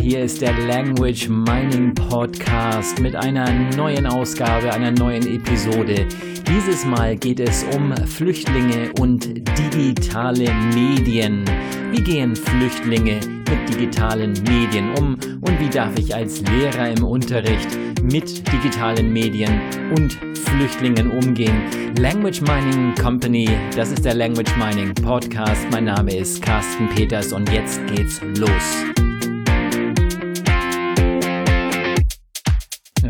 Hier 0.00 0.20
ist 0.20 0.40
der 0.40 0.52
Language 0.66 1.28
Mining 1.28 1.94
Podcast 1.94 2.98
mit 3.00 3.14
einer 3.14 3.50
neuen 3.76 4.06
Ausgabe, 4.06 4.72
einer 4.72 4.90
neuen 4.90 5.22
Episode. 5.26 6.06
Dieses 6.48 6.84
Mal 6.84 7.16
geht 7.16 7.40
es 7.40 7.64
um 7.74 7.94
Flüchtlinge 8.06 8.90
und 9.00 9.26
digitale 9.58 10.50
Medien. 10.74 11.44
Wie 11.90 12.02
gehen 12.02 12.34
Flüchtlinge 12.34 13.20
mit 13.48 13.68
digitalen 13.68 14.32
Medien 14.44 14.90
um 14.98 15.14
und 15.40 15.60
wie 15.60 15.68
darf 15.68 15.96
ich 15.98 16.14
als 16.14 16.40
Lehrer 16.42 16.90
im 16.90 17.04
Unterricht 17.04 17.68
mit 18.02 18.42
digitalen 18.52 19.12
Medien 19.12 19.60
und 19.96 20.12
Flüchtlingen 20.38 21.10
umgehen? 21.10 21.62
Language 21.98 22.40
Mining 22.40 22.94
Company, 23.00 23.48
das 23.76 23.92
ist 23.92 24.04
der 24.04 24.14
Language 24.14 24.56
Mining 24.56 24.94
Podcast. 24.94 25.66
Mein 25.70 25.84
Name 25.84 26.16
ist 26.16 26.42
Carsten 26.42 26.88
Peters 26.88 27.32
und 27.32 27.50
jetzt 27.52 27.80
geht's 27.88 28.20
los. 28.38 29.11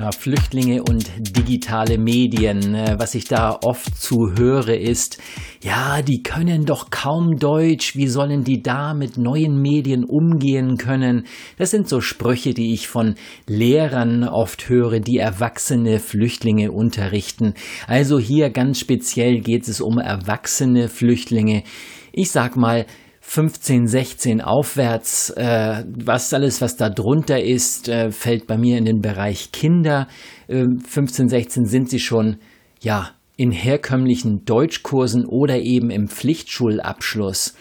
Ja, 0.02 0.10
Flüchtlinge 0.10 0.82
und 0.82 1.12
digitale 1.20 1.96
Medien. 1.96 2.74
Äh, 2.74 2.96
was 2.98 3.14
ich 3.14 3.26
da 3.26 3.56
oft 3.62 3.96
zu 3.96 4.32
höre 4.36 4.76
ist, 4.76 5.18
ja, 5.62 6.02
die 6.02 6.24
können 6.24 6.64
doch 6.64 6.90
kaum 6.90 7.36
Deutsch, 7.38 7.94
wie 7.94 8.08
sollen 8.08 8.42
die 8.42 8.64
da 8.64 8.94
mit 8.94 9.16
neuen 9.16 9.62
Medien 9.62 10.02
umgehen 10.02 10.76
können? 10.76 11.26
Das 11.56 11.70
sind 11.70 11.88
so 11.88 12.00
Sprüche, 12.00 12.52
die 12.52 12.74
ich 12.74 12.88
von 12.88 13.14
Lehrern 13.46 14.24
oft 14.24 14.68
höre, 14.68 14.98
die 14.98 15.18
erwachsene 15.18 16.00
Flüchtlinge 16.00 16.72
unterrichten. 16.72 17.54
Also 17.86 18.18
hier 18.18 18.50
ganz 18.50 18.80
speziell 18.80 19.38
geht 19.38 19.68
es 19.68 19.80
um 19.80 19.98
erwachsene 19.98 20.88
Flüchtlinge. 20.88 21.62
Ich 22.10 22.32
sag 22.32 22.56
mal, 22.56 22.86
15, 23.24 23.86
16 23.86 24.40
aufwärts, 24.40 25.30
äh, 25.30 25.84
was 25.86 26.34
alles, 26.34 26.60
was 26.60 26.76
da 26.76 26.90
drunter 26.90 27.42
ist, 27.42 27.88
äh, 27.88 28.10
fällt 28.10 28.46
bei 28.46 28.58
mir 28.58 28.76
in 28.76 28.84
den 28.84 29.00
Bereich 29.00 29.52
Kinder. 29.52 30.08
Äh, 30.48 30.66
15, 30.86 31.28
16 31.28 31.64
sind 31.64 31.88
sie 31.88 32.00
schon, 32.00 32.38
ja, 32.80 33.12
in 33.36 33.52
herkömmlichen 33.52 34.44
Deutschkursen 34.44 35.24
oder 35.24 35.60
eben 35.60 35.90
im 35.90 36.08
Pflichtschulabschluss. 36.08 37.54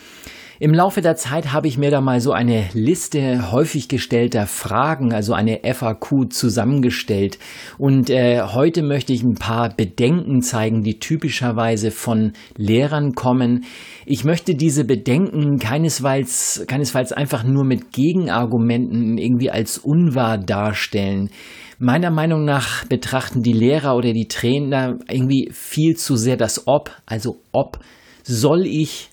Im 0.61 0.75
Laufe 0.75 1.01
der 1.01 1.15
Zeit 1.15 1.53
habe 1.53 1.67
ich 1.67 1.79
mir 1.79 1.89
da 1.89 2.01
mal 2.01 2.21
so 2.21 2.33
eine 2.33 2.69
Liste 2.73 3.51
häufig 3.51 3.87
gestellter 3.87 4.45
Fragen, 4.45 5.11
also 5.11 5.33
eine 5.33 5.61
FAQ 5.63 6.31
zusammengestellt. 6.31 7.39
Und 7.79 8.11
äh, 8.11 8.43
heute 8.43 8.83
möchte 8.83 9.11
ich 9.11 9.23
ein 9.23 9.33
paar 9.33 9.69
Bedenken 9.75 10.43
zeigen, 10.43 10.83
die 10.83 10.99
typischerweise 10.99 11.89
von 11.89 12.33
Lehrern 12.57 13.13
kommen. 13.13 13.65
Ich 14.05 14.23
möchte 14.23 14.53
diese 14.53 14.85
Bedenken 14.85 15.57
keinesfalls, 15.57 16.63
keinesfalls 16.67 17.11
einfach 17.11 17.43
nur 17.43 17.63
mit 17.63 17.91
Gegenargumenten 17.91 19.17
irgendwie 19.17 19.49
als 19.49 19.79
unwahr 19.79 20.37
darstellen. 20.37 21.31
Meiner 21.79 22.11
Meinung 22.11 22.45
nach 22.45 22.85
betrachten 22.85 23.41
die 23.41 23.53
Lehrer 23.53 23.95
oder 23.95 24.13
die 24.13 24.27
Trainer 24.27 24.99
irgendwie 25.09 25.49
viel 25.51 25.95
zu 25.95 26.17
sehr 26.17 26.37
das 26.37 26.67
Ob, 26.67 26.91
also 27.07 27.37
ob 27.51 27.79
soll 28.23 28.67
ich 28.67 29.10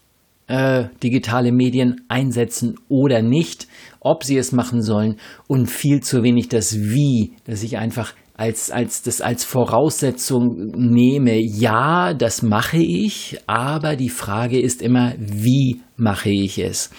äh, 0.48 0.88
digitale 1.02 1.52
Medien 1.52 2.02
einsetzen 2.08 2.74
oder 2.88 3.22
nicht, 3.22 3.68
ob 4.00 4.24
sie 4.24 4.36
es 4.36 4.52
machen 4.52 4.82
sollen 4.82 5.16
und 5.46 5.70
viel 5.70 6.02
zu 6.02 6.22
wenig 6.22 6.48
das 6.48 6.76
Wie, 6.76 7.32
dass 7.44 7.62
ich 7.62 7.78
einfach 7.78 8.14
als, 8.34 8.70
als, 8.70 9.02
das 9.02 9.20
als 9.20 9.44
Voraussetzung 9.44 10.72
nehme, 10.76 11.40
ja, 11.40 12.14
das 12.14 12.42
mache 12.42 12.78
ich, 12.78 13.38
aber 13.46 13.96
die 13.96 14.08
Frage 14.08 14.60
ist 14.60 14.80
immer, 14.80 15.14
wie 15.18 15.80
mache 15.96 16.30
ich 16.30 16.58
es? 16.58 16.90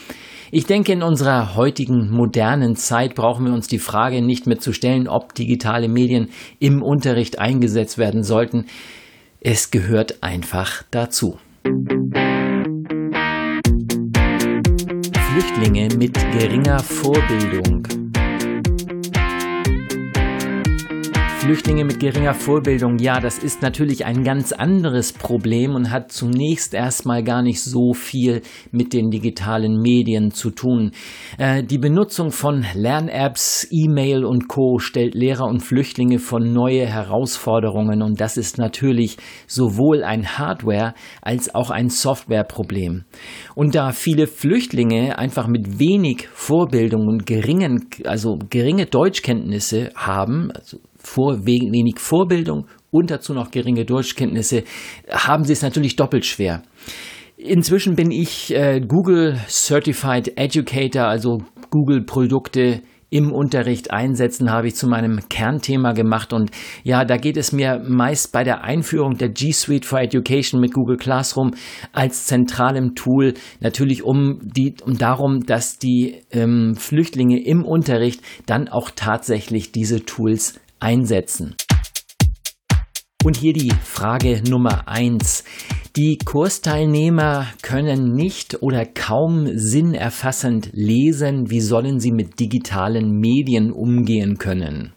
Ich 0.51 0.65
denke, 0.65 0.91
in 0.91 1.03
unserer 1.03 1.55
heutigen 1.55 2.09
modernen 2.09 2.75
Zeit 2.75 3.15
brauchen 3.15 3.45
wir 3.45 3.53
uns 3.53 3.67
die 3.67 3.79
Frage 3.79 4.21
nicht 4.21 4.47
mehr 4.47 4.59
zu 4.59 4.73
stellen, 4.73 5.07
ob 5.07 5.33
digitale 5.33 5.87
Medien 5.87 6.29
im 6.59 6.81
Unterricht 6.81 7.39
eingesetzt 7.39 7.97
werden 7.97 8.23
sollten. 8.23 8.65
Es 9.39 9.71
gehört 9.71 10.23
einfach 10.23 10.83
dazu. 10.91 11.37
Flüchtlinge 15.31 15.89
mit 15.95 16.15
geringer 16.31 16.79
Vorbildung. 16.79 17.98
Flüchtlinge 21.39 21.85
mit 21.85 22.01
geringer 22.01 22.33
Vorbildung, 22.33 22.97
ja, 22.97 23.21
das 23.21 23.37
ist 23.37 23.61
natürlich 23.61 24.05
ein 24.05 24.25
ganz 24.25 24.51
anderes 24.51 25.13
Problem 25.13 25.73
und 25.73 25.89
hat 25.89 26.11
zunächst 26.11 26.73
erstmal 26.73 27.23
gar 27.23 27.41
nicht 27.41 27.63
so 27.63 27.93
viel 27.93 28.41
mit 28.71 28.91
den 28.91 29.09
digitalen 29.09 29.81
Medien 29.81 30.31
zu 30.31 30.49
tun. 30.51 30.91
Äh, 31.37 31.63
die 31.63 31.77
Benutzung 31.77 32.31
von 32.31 32.65
Lern-Apps, 32.75 33.69
E-Mail 33.71 34.25
und 34.25 34.49
Co. 34.49 34.79
stellt 34.79 35.15
Lehrer 35.15 35.45
und 35.45 35.61
Flüchtlinge 35.61 36.19
vor 36.19 36.41
neue 36.41 36.85
Herausforderungen 36.85 38.01
und 38.01 38.19
das 38.19 38.35
ist 38.35 38.57
natürlich 38.57 39.15
sowohl 39.47 40.03
ein 40.03 40.37
Hardware- 40.37 40.93
als 41.21 41.55
auch 41.55 41.69
ein 41.69 41.89
Softwareproblem. 41.89 43.05
Und 43.55 43.75
da 43.75 43.93
viele 43.93 44.27
Flüchtlinge 44.27 45.17
einfach 45.17 45.47
mit 45.47 45.79
wenig 45.79 46.27
Vorbildung 46.33 47.07
und 47.07 47.25
geringen, 47.25 47.87
also 48.03 48.37
geringe 48.49 48.87
Deutschkenntnisse 48.87 49.91
haben, 49.95 50.51
also 50.51 50.79
vor, 51.03 51.45
wenig 51.45 51.99
Vorbildung 51.99 52.67
und 52.91 53.11
dazu 53.11 53.33
noch 53.33 53.51
geringe 53.51 53.85
Deutschkenntnisse, 53.85 54.63
haben 55.11 55.43
sie 55.43 55.53
es 55.53 55.61
natürlich 55.61 55.95
doppelt 55.95 56.25
schwer. 56.25 56.63
Inzwischen 57.37 57.95
bin 57.95 58.11
ich 58.11 58.53
äh, 58.53 58.81
Google 58.81 59.39
Certified 59.47 60.33
Educator, 60.37 61.05
also 61.05 61.37
Google 61.69 62.03
Produkte 62.03 62.81
im 63.09 63.31
Unterricht 63.31 63.91
einsetzen, 63.91 64.51
habe 64.51 64.67
ich 64.67 64.75
zu 64.75 64.87
meinem 64.87 65.19
Kernthema 65.29 65.93
gemacht. 65.93 66.31
Und 66.33 66.51
ja, 66.83 67.05
da 67.05 67.17
geht 67.17 67.37
es 67.37 67.51
mir 67.51 67.81
meist 67.83 68.31
bei 68.31 68.43
der 68.43 68.63
Einführung 68.63 69.17
der 69.17 69.29
G 69.29 69.51
Suite 69.51 69.85
for 69.85 69.99
Education 69.99 70.61
mit 70.61 70.73
Google 70.73 70.97
Classroom 70.97 71.51
als 71.91 72.25
zentralem 72.25 72.93
Tool 72.95 73.33
natürlich 73.61 74.03
um 74.03 74.39
die, 74.43 74.75
um 74.85 74.97
darum, 74.97 75.45
dass 75.45 75.79
die 75.79 76.21
ähm, 76.31 76.75
Flüchtlinge 76.75 77.43
im 77.43 77.65
Unterricht 77.65 78.21
dann 78.45 78.67
auch 78.67 78.91
tatsächlich 78.95 79.71
diese 79.71 80.05
Tools 80.05 80.59
einsetzen. 80.79 81.55
Und 83.23 83.37
hier 83.37 83.53
die 83.53 83.73
Frage 83.83 84.41
Nummer 84.49 84.87
eins. 84.87 85.43
Die 85.97 86.17
Kursteilnehmer 86.23 87.47
können 87.61 88.13
nicht 88.13 88.61
oder 88.61 88.85
kaum 88.85 89.49
sinnerfassend 89.57 90.69
lesen. 90.71 91.49
Wie 91.49 91.59
sollen 91.59 91.99
sie 91.99 92.11
mit 92.11 92.39
digitalen 92.39 93.19
Medien 93.19 93.71
umgehen 93.71 94.37
können? 94.37 94.93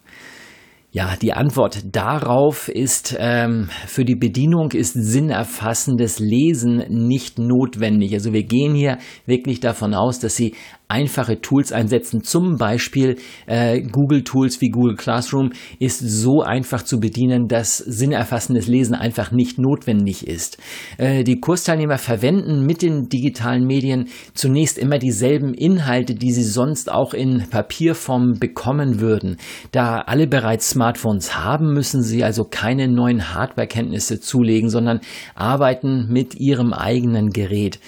Ja, 0.95 1.15
die 1.19 1.33
Antwort 1.33 1.83
darauf 1.91 2.69
ist, 2.69 3.17
ähm, 3.19 3.67
für 3.87 4.05
die 4.05 4.15
Bedienung 4.15 4.73
ist 4.73 4.93
sinnerfassendes 4.93 6.19
Lesen 6.19 6.83
nicht 6.87 7.39
notwendig. 7.39 8.13
Also 8.13 8.31
wir 8.31 8.43
gehen 8.43 8.75
hier 8.75 8.99
wirklich 9.25 9.59
davon 9.59 9.95
aus, 9.95 10.19
dass 10.19 10.35
Sie 10.35 10.53
einfache 10.87 11.41
Tools 11.41 11.71
einsetzen. 11.71 12.23
Zum 12.23 12.57
Beispiel 12.57 13.17
äh, 13.47 13.81
Google 13.81 14.23
Tools 14.23 14.61
wie 14.61 14.69
Google 14.69 14.95
Classroom 14.95 15.51
ist 15.79 15.99
so 15.99 16.41
einfach 16.41 16.83
zu 16.83 16.99
bedienen, 16.99 17.47
dass 17.47 17.77
sinnerfassendes 17.77 18.67
Lesen 18.67 18.93
einfach 18.93 19.31
nicht 19.31 19.57
notwendig 19.57 20.27
ist. 20.27 20.57
Äh, 20.97 21.23
die 21.23 21.39
Kursteilnehmer 21.39 21.97
verwenden 21.97 22.65
mit 22.65 22.81
den 22.81 23.09
digitalen 23.09 23.65
Medien 23.65 24.09
zunächst 24.33 24.77
immer 24.77 24.99
dieselben 24.99 25.53
Inhalte, 25.53 26.15
die 26.15 26.31
sie 26.31 26.43
sonst 26.43 26.91
auch 26.91 27.13
in 27.13 27.45
Papierform 27.49 28.39
bekommen 28.39 28.99
würden. 28.99 29.37
Da 29.71 30.01
alle 30.01 30.27
bereits 30.27 30.69
Smartphones 30.69 31.35
haben, 31.37 31.73
müssen 31.73 32.03
sie 32.03 32.23
also 32.23 32.43
keine 32.43 32.87
neuen 32.87 33.33
Hardwarekenntnisse 33.33 34.19
zulegen, 34.19 34.69
sondern 34.69 34.99
arbeiten 35.35 36.07
mit 36.09 36.35
ihrem 36.35 36.73
eigenen 36.73 37.31
Gerät. 37.31 37.79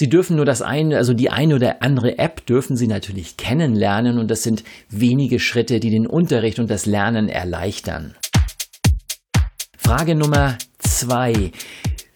Sie 0.00 0.08
dürfen 0.08 0.36
nur 0.36 0.46
das 0.46 0.62
eine, 0.62 0.96
also 0.96 1.12
die 1.12 1.28
eine 1.28 1.56
oder 1.56 1.82
andere 1.82 2.16
App 2.16 2.46
dürfen 2.46 2.74
Sie 2.74 2.86
natürlich 2.86 3.36
kennenlernen 3.36 4.18
und 4.18 4.30
das 4.30 4.42
sind 4.42 4.64
wenige 4.88 5.38
Schritte, 5.38 5.78
die 5.78 5.90
den 5.90 6.06
Unterricht 6.06 6.58
und 6.58 6.70
das 6.70 6.86
Lernen 6.86 7.28
erleichtern. 7.28 8.14
Frage 9.76 10.14
Nummer 10.14 10.56
zwei. 10.78 11.52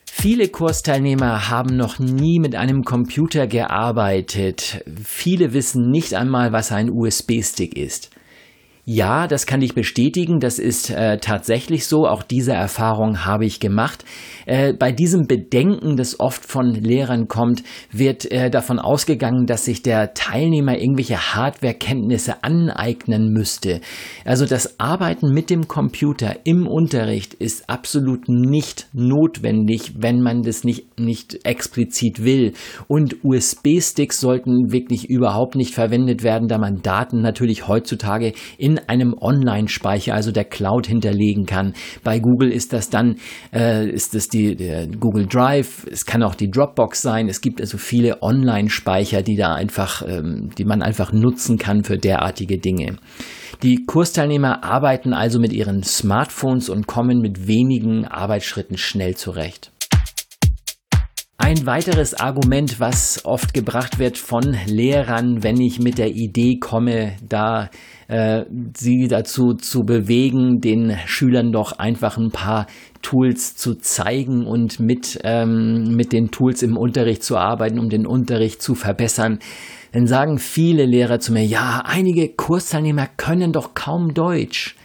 Viele 0.06 0.48
Kursteilnehmer 0.48 1.50
haben 1.50 1.76
noch 1.76 1.98
nie 1.98 2.40
mit 2.40 2.54
einem 2.54 2.84
Computer 2.84 3.46
gearbeitet. 3.46 4.82
Viele 5.04 5.52
wissen 5.52 5.90
nicht 5.90 6.14
einmal, 6.14 6.52
was 6.52 6.72
ein 6.72 6.88
USB-Stick 6.88 7.76
ist. 7.76 8.13
Ja, 8.86 9.26
das 9.26 9.46
kann 9.46 9.62
ich 9.62 9.75
bestätigen. 9.75 10.40
Das 10.40 10.58
ist 10.58 10.90
äh, 10.90 11.16
tatsächlich 11.16 11.86
so. 11.86 12.06
Auch 12.06 12.22
diese 12.22 12.52
Erfahrung 12.52 13.25
habe 13.25 13.46
ich 13.46 13.58
gemacht. 13.58 14.04
Äh, 14.44 14.75
bei 14.75 14.92
diesem 14.92 15.26
Bedenken, 15.26 15.96
das 15.96 16.20
oft 16.20 16.44
von 16.44 16.75
Lehrern 16.75 17.26
kommt, 17.26 17.62
wird 17.90 18.31
äh, 18.31 18.50
davon 18.50 18.78
ausgegangen, 18.78 19.46
dass 19.46 19.64
sich 19.64 19.82
der 19.82 20.12
Teilnehmer 20.12 20.76
irgendwelche 20.78 21.16
Hardwarekenntnisse 21.16 22.44
aneignen 22.44 23.32
müsste. 23.32 23.81
Also 24.26 24.44
das 24.44 24.78
Arbeiten 24.78 25.32
mit 25.32 25.48
dem 25.48 25.66
Computer 25.66 26.37
im 26.44 26.66
Unterricht 26.66 27.32
ist 27.32 27.70
absolut 27.70 28.28
nicht 28.28 28.88
notwendig, 28.92 29.94
wenn 29.96 30.20
man 30.20 30.42
das 30.42 30.62
nicht, 30.62 31.00
nicht 31.00 31.46
explizit 31.46 32.22
will. 32.22 32.52
Und 32.87 33.25
USB-Sticks 33.25 34.20
sollten 34.20 34.72
wirklich 34.72 35.08
überhaupt 35.08 35.54
nicht 35.54 35.72
verwendet 35.72 36.22
werden, 36.22 36.48
da 36.48 36.58
man 36.58 36.82
Daten 36.82 37.22
natürlich 37.22 37.66
heutzutage 37.66 38.34
in 38.58 38.74
in 38.76 38.88
einem 38.88 39.15
Online-Speicher, 39.19 40.15
also 40.15 40.32
der 40.32 40.44
Cloud 40.44 40.87
hinterlegen 40.87 41.47
kann. 41.47 41.75
Bei 42.03 42.19
Google 42.19 42.50
ist 42.50 42.73
das 42.73 42.91
dann, 42.91 43.17
äh, 43.53 43.88
ist 43.88 44.15
das 44.15 44.29
die 44.29 44.56
Google 44.99 45.26
Drive, 45.26 45.87
es 45.91 46.06
kann 46.06 46.23
auch 46.23 46.35
die 46.35 46.50
Dropbox 46.50 47.03
sein. 47.03 47.29
Es 47.29 47.41
gibt 47.41 47.61
also 47.61 47.79
viele 47.79 48.23
Online-Speicher, 48.23 49.23
die 49.23 49.37
da 49.37 49.55
einfach, 49.55 50.03
ähm, 50.06 50.50
die 50.59 50.65
man 50.65 50.82
einfach 50.82 51.12
nutzen 51.12 51.59
kann 51.59 51.85
für 51.85 51.99
derartige 51.99 52.59
Dinge. 52.59 52.97
Die 53.62 53.85
Kursteilnehmer 53.87 54.65
arbeiten 54.65 55.12
also 55.12 55.38
mit 55.38 55.53
ihren 55.53 55.82
Smartphones 55.82 56.69
und 56.69 56.87
kommen 56.87 57.21
mit 57.21 57.47
wenigen 57.47 58.05
Arbeitsschritten 58.05 58.76
schnell 58.76 59.17
zurecht. 59.17 59.71
Ein 61.36 61.66
weiteres 61.66 62.14
Argument, 62.14 62.78
was 62.78 63.25
oft 63.25 63.54
gebracht 63.54 63.98
wird 63.98 64.19
von 64.19 64.56
Lehrern, 64.66 65.42
wenn 65.42 65.60
ich 65.60 65.81
mit 65.81 65.98
der 65.98 66.10
Idee 66.10 66.58
komme, 66.60 67.16
da 67.28 67.70
äh, 68.06 68.44
sie 68.76 69.08
dazu 69.08 69.54
zu 69.54 69.81
bewegen, 69.81 70.60
den 70.60 70.96
Schülern 71.06 71.50
doch 71.50 71.72
einfach 71.72 72.19
ein 72.19 72.31
paar 72.31 72.69
Tools 73.02 73.56
zu 73.56 73.75
zeigen 73.75 74.46
und 74.46 74.78
mit, 74.78 75.19
ähm, 75.25 75.96
mit 75.96 76.12
den 76.12 76.31
Tools 76.31 76.62
im 76.62 76.76
Unterricht 76.76 77.25
zu 77.25 77.37
arbeiten, 77.37 77.80
um 77.80 77.88
den 77.88 78.06
Unterricht 78.06 78.62
zu 78.62 78.76
verbessern. 78.76 79.40
Dann 79.90 80.06
sagen 80.06 80.38
viele 80.38 80.87
Lehrer 80.87 81.19
zu 81.19 81.32
mir, 81.32 81.44
ja, 81.44 81.82
einige 81.84 82.28
Kursteilnehmer 82.28 83.08
können 83.16 83.52
doch 83.52 83.75
kaum 83.75 84.14
Deutsch. 84.14 84.76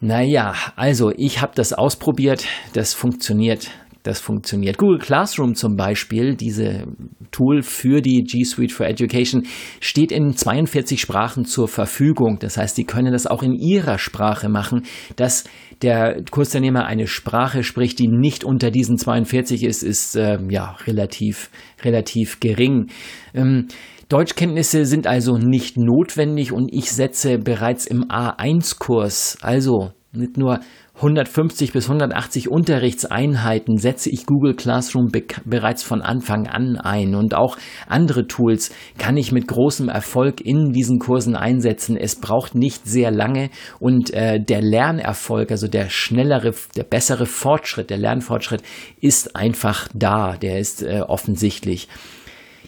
Naja, 0.00 0.54
also 0.74 1.12
ich 1.16 1.40
habe 1.40 1.52
das 1.54 1.72
ausprobiert, 1.72 2.44
das 2.74 2.92
funktioniert 2.92 3.70
das 4.04 4.20
funktioniert. 4.20 4.78
Google 4.78 4.98
Classroom 4.98 5.54
zum 5.54 5.76
Beispiel, 5.76 6.36
diese 6.36 6.84
Tool 7.32 7.62
für 7.62 8.00
die 8.00 8.22
G 8.22 8.44
Suite 8.44 8.70
for 8.70 8.86
Education, 8.86 9.44
steht 9.80 10.12
in 10.12 10.36
42 10.36 11.00
Sprachen 11.00 11.44
zur 11.44 11.66
Verfügung. 11.68 12.38
Das 12.38 12.56
heißt, 12.56 12.76
Sie 12.76 12.84
können 12.84 13.12
das 13.12 13.26
auch 13.26 13.42
in 13.42 13.54
Ihrer 13.54 13.98
Sprache 13.98 14.48
machen, 14.48 14.82
dass 15.16 15.44
der 15.82 16.22
Kursteilnehmer 16.30 16.84
eine 16.84 17.06
Sprache 17.06 17.62
spricht, 17.62 17.98
die 17.98 18.08
nicht 18.08 18.44
unter 18.44 18.70
diesen 18.70 18.98
42 18.98 19.64
ist, 19.64 19.82
ist 19.82 20.16
äh, 20.16 20.38
ja 20.48 20.76
relativ, 20.86 21.50
relativ 21.82 22.40
gering. 22.40 22.90
Ähm, 23.32 23.68
Deutschkenntnisse 24.10 24.84
sind 24.84 25.06
also 25.06 25.38
nicht 25.38 25.78
notwendig 25.78 26.52
und 26.52 26.68
ich 26.72 26.92
setze 26.92 27.38
bereits 27.38 27.86
im 27.86 28.04
A1-Kurs, 28.04 29.38
also 29.40 29.92
nicht 30.12 30.36
nur 30.36 30.60
150 30.96 31.72
bis 31.72 31.86
180 31.86 32.48
Unterrichtseinheiten 32.48 33.78
setze 33.78 34.10
ich 34.10 34.26
Google 34.26 34.54
Classroom 34.54 35.08
be 35.10 35.24
bereits 35.44 35.82
von 35.82 36.02
Anfang 36.02 36.46
an 36.46 36.76
ein 36.76 37.16
und 37.16 37.34
auch 37.34 37.56
andere 37.88 38.28
Tools 38.28 38.72
kann 38.96 39.16
ich 39.16 39.32
mit 39.32 39.48
großem 39.48 39.88
Erfolg 39.88 40.40
in 40.40 40.70
diesen 40.72 41.00
Kursen 41.00 41.34
einsetzen. 41.34 41.96
Es 41.96 42.14
braucht 42.14 42.54
nicht 42.54 42.86
sehr 42.86 43.10
lange 43.10 43.50
und 43.80 44.14
äh, 44.14 44.38
der 44.40 44.62
Lernerfolg, 44.62 45.50
also 45.50 45.66
der 45.66 45.88
schnellere, 45.90 46.54
der 46.76 46.84
bessere 46.84 47.26
Fortschritt, 47.26 47.90
der 47.90 47.98
Lernfortschritt 47.98 48.62
ist 49.00 49.34
einfach 49.34 49.88
da, 49.94 50.36
der 50.36 50.60
ist 50.60 50.82
äh, 50.82 51.00
offensichtlich. 51.00 51.88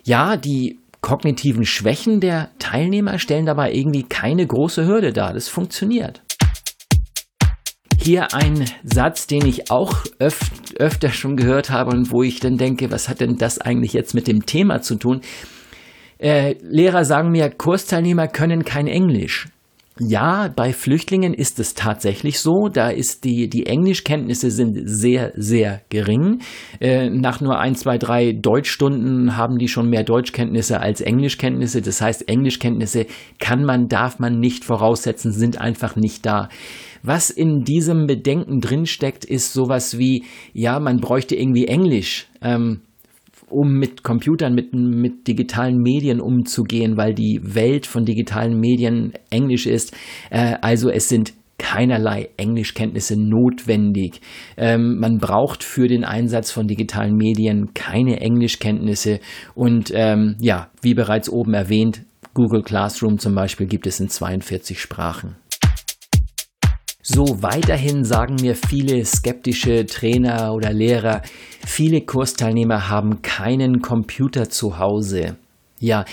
Ja, 0.04 0.36
die 0.36 0.80
kognitiven 1.00 1.64
Schwächen 1.64 2.18
der 2.18 2.50
Teilnehmer 2.58 3.20
stellen 3.20 3.46
dabei 3.46 3.72
irgendwie 3.72 4.02
keine 4.02 4.44
große 4.44 4.84
Hürde 4.84 5.12
dar. 5.12 5.32
Das 5.32 5.48
funktioniert. 5.48 6.25
Hier 8.06 8.32
ein 8.34 8.64
Satz, 8.84 9.26
den 9.26 9.44
ich 9.46 9.68
auch 9.72 10.04
öf 10.20 10.38
öfter 10.78 11.08
schon 11.08 11.34
gehört 11.34 11.70
habe 11.70 11.90
und 11.90 12.12
wo 12.12 12.22
ich 12.22 12.38
dann 12.38 12.56
denke, 12.56 12.92
was 12.92 13.08
hat 13.08 13.20
denn 13.20 13.34
das 13.36 13.60
eigentlich 13.60 13.94
jetzt 13.94 14.14
mit 14.14 14.28
dem 14.28 14.46
Thema 14.46 14.80
zu 14.80 14.94
tun? 14.94 15.22
Äh, 16.18 16.54
Lehrer 16.62 17.04
sagen 17.04 17.32
mir, 17.32 17.50
Kursteilnehmer 17.50 18.28
können 18.28 18.64
kein 18.64 18.86
Englisch. 18.86 19.48
Ja, 19.98 20.52
bei 20.54 20.74
Flüchtlingen 20.74 21.32
ist 21.32 21.58
es 21.58 21.72
tatsächlich 21.72 22.38
so. 22.40 22.68
Da 22.70 22.90
ist 22.90 23.24
die, 23.24 23.48
die 23.48 23.64
Englischkenntnisse 23.64 24.50
sind 24.50 24.78
sehr, 24.84 25.32
sehr 25.36 25.80
gering. 25.88 26.40
Äh, 26.80 27.08
nach 27.08 27.40
nur 27.40 27.58
ein, 27.58 27.74
zwei, 27.76 27.96
drei 27.96 28.32
Deutschstunden 28.32 29.38
haben 29.38 29.56
die 29.56 29.68
schon 29.68 29.88
mehr 29.88 30.04
Deutschkenntnisse 30.04 30.80
als 30.80 31.00
Englischkenntnisse. 31.00 31.80
Das 31.80 32.02
heißt, 32.02 32.28
Englischkenntnisse 32.28 33.06
kann 33.38 33.64
man, 33.64 33.88
darf 33.88 34.18
man 34.18 34.38
nicht 34.38 34.66
voraussetzen, 34.66 35.32
sind 35.32 35.58
einfach 35.62 35.96
nicht 35.96 36.26
da. 36.26 36.50
Was 37.02 37.30
in 37.30 37.62
diesem 37.62 38.06
Bedenken 38.06 38.60
drinsteckt, 38.60 39.24
ist 39.24 39.54
sowas 39.54 39.96
wie, 39.96 40.24
ja, 40.52 40.78
man 40.78 40.98
bräuchte 40.98 41.36
irgendwie 41.36 41.68
Englisch. 41.68 42.26
Ähm, 42.42 42.82
um 43.50 43.74
mit 43.74 44.02
Computern, 44.02 44.54
mit, 44.54 44.74
mit 44.74 45.26
digitalen 45.26 45.78
Medien 45.78 46.20
umzugehen, 46.20 46.96
weil 46.96 47.14
die 47.14 47.40
Welt 47.42 47.86
von 47.86 48.04
digitalen 48.04 48.58
Medien 48.58 49.12
Englisch 49.30 49.66
ist. 49.66 49.96
Äh, 50.30 50.56
also 50.60 50.90
es 50.90 51.08
sind 51.08 51.32
keinerlei 51.58 52.28
Englischkenntnisse 52.36 53.16
notwendig. 53.18 54.20
Ähm, 54.56 54.98
man 54.98 55.18
braucht 55.18 55.64
für 55.64 55.88
den 55.88 56.04
Einsatz 56.04 56.50
von 56.50 56.66
digitalen 56.66 57.14
Medien 57.14 57.72
keine 57.74 58.20
Englischkenntnisse. 58.20 59.20
Und 59.54 59.90
ähm, 59.94 60.36
ja, 60.40 60.68
wie 60.82 60.94
bereits 60.94 61.30
oben 61.30 61.54
erwähnt, 61.54 62.02
Google 62.34 62.62
Classroom 62.62 63.18
zum 63.18 63.34
Beispiel 63.34 63.66
gibt 63.66 63.86
es 63.86 63.98
in 64.00 64.08
42 64.08 64.78
Sprachen. 64.78 65.36
So 67.08 67.40
weiterhin 67.40 68.02
sagen 68.02 68.34
mir 68.40 68.56
viele 68.56 69.04
skeptische 69.04 69.86
Trainer 69.86 70.52
oder 70.52 70.72
Lehrer, 70.72 71.22
viele 71.64 72.00
Kursteilnehmer 72.00 72.88
haben 72.88 73.22
keinen 73.22 73.80
Computer 73.80 74.48
zu 74.48 74.80
Hause. 74.80 75.36
Ja, 75.78 76.04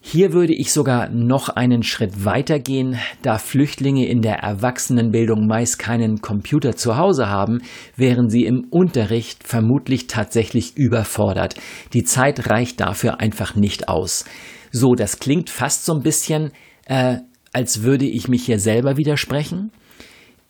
hier 0.00 0.32
würde 0.32 0.54
ich 0.54 0.72
sogar 0.72 1.08
noch 1.08 1.48
einen 1.48 1.82
Schritt 1.82 2.24
weiter 2.24 2.60
gehen, 2.60 2.96
da 3.22 3.38
Flüchtlinge 3.38 4.06
in 4.06 4.22
der 4.22 4.36
Erwachsenenbildung 4.36 5.48
meist 5.48 5.80
keinen 5.80 6.20
Computer 6.20 6.76
zu 6.76 6.96
Hause 6.96 7.28
haben, 7.28 7.60
wären 7.96 8.30
sie 8.30 8.44
im 8.44 8.68
Unterricht 8.70 9.42
vermutlich 9.42 10.06
tatsächlich 10.06 10.76
überfordert. 10.76 11.56
Die 11.92 12.04
Zeit 12.04 12.48
reicht 12.48 12.78
dafür 12.78 13.18
einfach 13.18 13.56
nicht 13.56 13.88
aus. 13.88 14.24
So, 14.70 14.94
das 14.94 15.18
klingt 15.18 15.50
fast 15.50 15.84
so 15.84 15.94
ein 15.94 16.04
bisschen, 16.04 16.52
äh, 16.84 17.16
als 17.52 17.82
würde 17.82 18.04
ich 18.04 18.28
mich 18.28 18.44
hier 18.46 18.60
selber 18.60 18.96
widersprechen. 18.96 19.72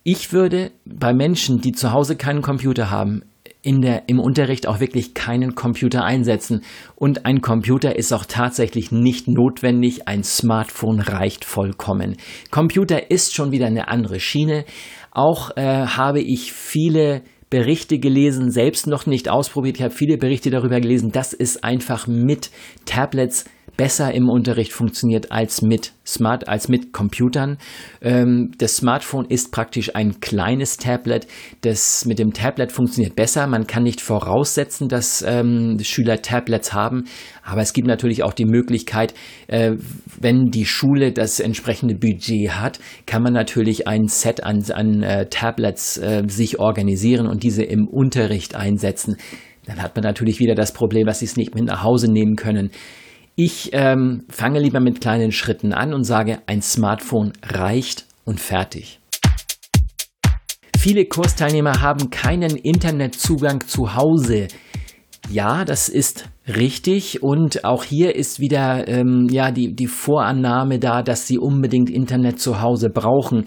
Ich 0.09 0.33
würde 0.33 0.71
bei 0.85 1.13
Menschen, 1.13 1.61
die 1.61 1.73
zu 1.73 1.91
Hause 1.91 2.15
keinen 2.15 2.41
Computer 2.41 2.93
haben, 2.93 3.25
in 3.61 3.81
der, 3.81 4.09
im 4.09 4.21
Unterricht 4.21 4.69
auch 4.69 4.79
wirklich 4.79 5.15
keinen 5.15 5.57
Computer 5.57 6.05
einsetzen. 6.05 6.61
Und 6.95 7.27
ein 7.27 7.41
Computer 7.41 7.97
ist 7.97 8.13
auch 8.13 8.25
tatsächlich 8.25 8.93
nicht 8.93 9.27
notwendig. 9.27 10.07
Ein 10.07 10.23
Smartphone 10.23 11.01
reicht 11.01 11.45
vollkommen. 11.45 12.19
Computer 12.53 13.11
ist 13.11 13.35
schon 13.35 13.51
wieder 13.51 13.67
eine 13.67 13.89
andere 13.89 14.21
Schiene. 14.21 14.65
Auch 15.11 15.57
äh, 15.57 15.63
habe 15.65 16.21
ich 16.21 16.53
viele 16.53 17.23
Berichte 17.51 17.99
gelesen, 17.99 18.53
selbst 18.53 18.87
noch 18.87 19.07
nicht 19.07 19.29
ausprobiert. 19.29 19.79
Ich 19.79 19.83
habe 19.83 19.93
viele 19.93 20.19
Berichte 20.19 20.51
darüber 20.51 20.81
gelesen, 20.81 21.11
dass 21.11 21.33
es 21.33 21.65
einfach 21.65 22.07
mit 22.07 22.53
Tablets 22.85 23.47
besser 23.77 24.13
im 24.13 24.29
Unterricht 24.29 24.73
funktioniert 24.73 25.33
als 25.33 25.63
mit 25.63 25.93
Smart, 26.07 26.49
als 26.49 26.69
mit 26.69 26.93
Computern. 26.93 27.59
Ähm, 28.01 28.53
das 28.59 28.77
Smartphone 28.77 29.27
ist 29.27 29.53
praktisch 29.53 29.95
ein 29.95 30.21
kleines 30.21 30.77
Tablet. 30.77 31.27
Das 31.63 32.05
mit 32.07 32.19
dem 32.19 32.33
Tablet 32.33 32.73
funktioniert 32.73 33.17
besser. 33.17 33.47
Man 33.47 33.67
kann 33.67 33.83
nicht 33.83 34.01
voraussetzen, 34.01 34.89
dass 34.89 35.23
ähm, 35.27 35.79
Schüler 35.83 36.23
Tablets 36.23 36.73
haben, 36.73 37.05
aber 37.43 37.61
es 37.61 37.73
gibt 37.73 37.87
natürlich 37.87 38.23
auch 38.23 38.33
die 38.33 38.45
Möglichkeit, 38.45 39.15
äh, 39.49 39.73
wenn 40.19 40.51
die 40.51 40.67
Schule 40.67 41.13
das 41.13 41.41
entsprechende 41.41 41.95
Budget 41.95 42.51
hat, 42.53 42.79
kann 43.07 43.23
man 43.23 43.33
natürlich 43.33 43.87
ein 43.87 44.09
Set 44.09 44.43
an, 44.43 44.65
an 44.73 45.03
äh, 45.03 45.27
Tablets 45.29 45.99
äh, 45.99 46.23
sich 46.27 46.59
organisieren 46.59 47.27
und 47.27 47.43
diese 47.43 47.63
im 47.63 47.87
Unterricht 47.89 48.55
einsetzen. 48.55 49.17
Dann 49.67 49.83
hat 49.83 49.97
man 49.97 50.05
natürlich 50.05 50.39
wieder 50.39 50.55
das 50.55 50.73
Problem, 50.73 51.07
dass 51.07 51.19
sie 51.19 51.25
es 51.27 51.37
nicht 51.37 51.55
mit 51.55 51.65
nach 51.65 51.83
Hause 51.83 52.11
nehmen 52.11 52.37
können. 52.37 52.71
Ich 53.39 53.69
ähm, 53.75 54.25
fange 54.31 54.61
lieber 54.61 54.81
mit 54.81 55.03
kleinen 55.03 55.31
Schritten 55.31 55.75
an 55.75 55.93
und 55.93 56.05
sage, 56.05 56.39
ein 56.47 56.63
Smartphone 56.63 57.35
reicht 57.43 58.07
und 58.25 58.41
fertig. 58.41 58.99
Viele 60.79 61.05
Kursteilnehmer 61.05 61.83
haben 61.83 62.09
keinen 62.09 62.57
Internetzugang 62.57 63.61
zu 63.61 63.95
Hause. 63.95 64.49
Ja, 65.29 65.67
das 65.67 65.91
ist 65.91 66.31
richtig. 66.49 67.23
Und 67.23 67.67
auch 67.67 67.85
hier 67.85 68.17
ist 68.17 68.41
wieder 68.41 68.89
ähm, 68.89 69.29
ja 69.31 69.51
die, 69.51 69.75
die 69.75 69.87
Vorannahme 69.87 70.79
da, 70.79 71.03
dass 71.03 71.27
Sie 71.27 71.37
unbedingt 71.37 71.91
Internet 71.91 72.41
zu 72.41 72.63
Hause 72.63 72.89
brauchen. 72.89 73.45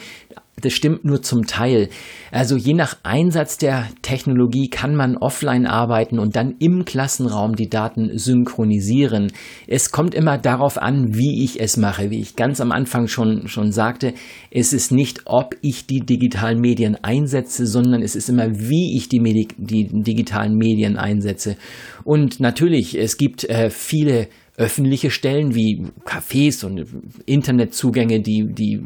Das 0.62 0.74
stimmt 0.74 1.06
nur 1.06 1.22
zum 1.22 1.46
Teil. 1.46 1.90
Also 2.32 2.56
je 2.56 2.74
nach 2.74 2.98
Einsatz 3.04 3.58
der 3.58 3.88
Technologie 4.02 4.70
kann 4.70 4.96
man 4.96 5.18
offline 5.18 5.66
arbeiten 5.66 6.20
und 6.20 6.36
dann 6.36 6.56
im 6.60 6.86
Klassenraum 6.86 7.56
die 7.56 7.70
Daten 7.70 8.18
synchronisieren. 8.18 9.32
Es 9.68 9.92
kommt 9.92 10.16
immer 10.16 10.38
darauf 10.38 10.78
an, 10.78 11.16
wie 11.16 11.44
ich 11.44 11.60
es 11.60 11.78
mache. 11.78 12.12
Wie 12.12 12.20
ich 12.20 12.36
ganz 12.36 12.62
am 12.62 12.72
Anfang 12.72 13.08
schon, 13.08 13.48
schon 13.48 13.72
sagte, 13.72 14.14
es 14.52 14.74
ist 14.74 14.92
nicht, 14.92 15.22
ob 15.26 15.56
ich 15.62 15.88
die 15.88 16.02
digitalen 16.02 16.60
Medien 16.60 16.98
einsetze, 17.02 17.66
sondern 17.66 18.02
es 18.02 18.16
ist 18.16 18.30
immer, 18.30 18.48
wie 18.60 18.98
ich 18.98 19.10
die, 19.10 19.20
Medi 19.20 19.48
die 19.58 19.88
digitalen 19.92 20.56
Medien 20.56 20.98
einsetze. 20.98 21.56
Und 22.04 22.40
natürlich, 22.40 22.98
es 22.98 23.18
gibt 23.18 23.44
äh, 23.44 23.70
viele 23.70 24.28
öffentliche 24.60 25.10
Stellen 25.10 25.56
wie 25.56 25.86
Cafés 26.06 26.66
und 26.66 26.86
Internetzugänge, 27.26 28.22
die, 28.22 28.46
die 28.52 28.82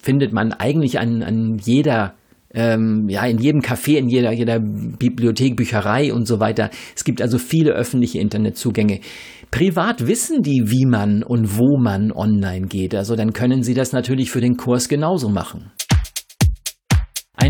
findet 0.00 0.32
man 0.32 0.52
eigentlich 0.52 0.98
an, 0.98 1.22
an 1.22 1.58
jeder 1.62 2.14
ähm, 2.54 3.06
ja, 3.08 3.24
in 3.24 3.38
jedem 3.38 3.60
Café, 3.60 3.96
in 3.96 4.08
jeder, 4.08 4.32
jeder 4.32 4.60
Bibliothek, 4.60 5.56
Bücherei 5.56 6.12
und 6.12 6.26
so 6.26 6.38
weiter. 6.40 6.70
Es 6.94 7.04
gibt 7.04 7.22
also 7.22 7.38
viele 7.38 7.72
öffentliche 7.72 8.18
Internetzugänge. 8.18 9.00
Privat 9.50 10.06
wissen 10.06 10.42
die, 10.42 10.64
wie 10.66 10.86
man 10.86 11.22
und 11.22 11.58
wo 11.58 11.78
man 11.78 12.10
online 12.12 12.66
geht. 12.66 12.94
Also 12.94 13.16
dann 13.16 13.32
können 13.32 13.62
sie 13.62 13.74
das 13.74 13.92
natürlich 13.92 14.30
für 14.30 14.40
den 14.40 14.56
Kurs 14.56 14.88
genauso 14.88 15.28
machen. 15.28 15.70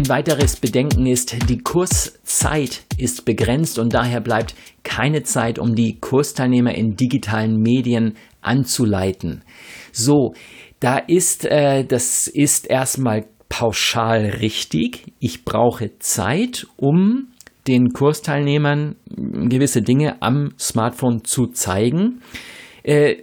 Ein 0.03 0.09
weiteres 0.09 0.57
Bedenken 0.57 1.07
ist, 1.07 1.49
die 1.49 1.59
Kurszeit 1.59 2.83
ist 2.97 3.25
begrenzt 3.25 3.79
und 3.79 3.95
daher 3.95 4.21
bleibt 4.21 4.57
keine 4.83 5.23
Zeit, 5.23 5.61
um 5.61 5.77
die 5.77 6.01
Kursteilnehmer 6.01 6.75
in 6.75 6.97
digitalen 6.97 7.61
Medien 7.61 8.17
anzuleiten. 8.41 9.45
So, 9.93 10.35
da 10.81 10.99
ist, 10.99 11.45
äh, 11.45 11.85
das 11.85 12.27
ist 12.27 12.69
erstmal 12.69 13.27
pauschal 13.49 14.25
richtig. 14.41 15.05
Ich 15.21 15.45
brauche 15.45 15.97
Zeit, 16.01 16.67
um 16.77 17.29
den 17.69 17.91
Kursteilnehmern 17.93 18.97
gewisse 19.07 19.83
Dinge 19.83 20.21
am 20.21 20.53
Smartphone 20.59 21.23
zu 21.23 21.47
zeigen. 21.47 22.23
Äh, 22.83 23.19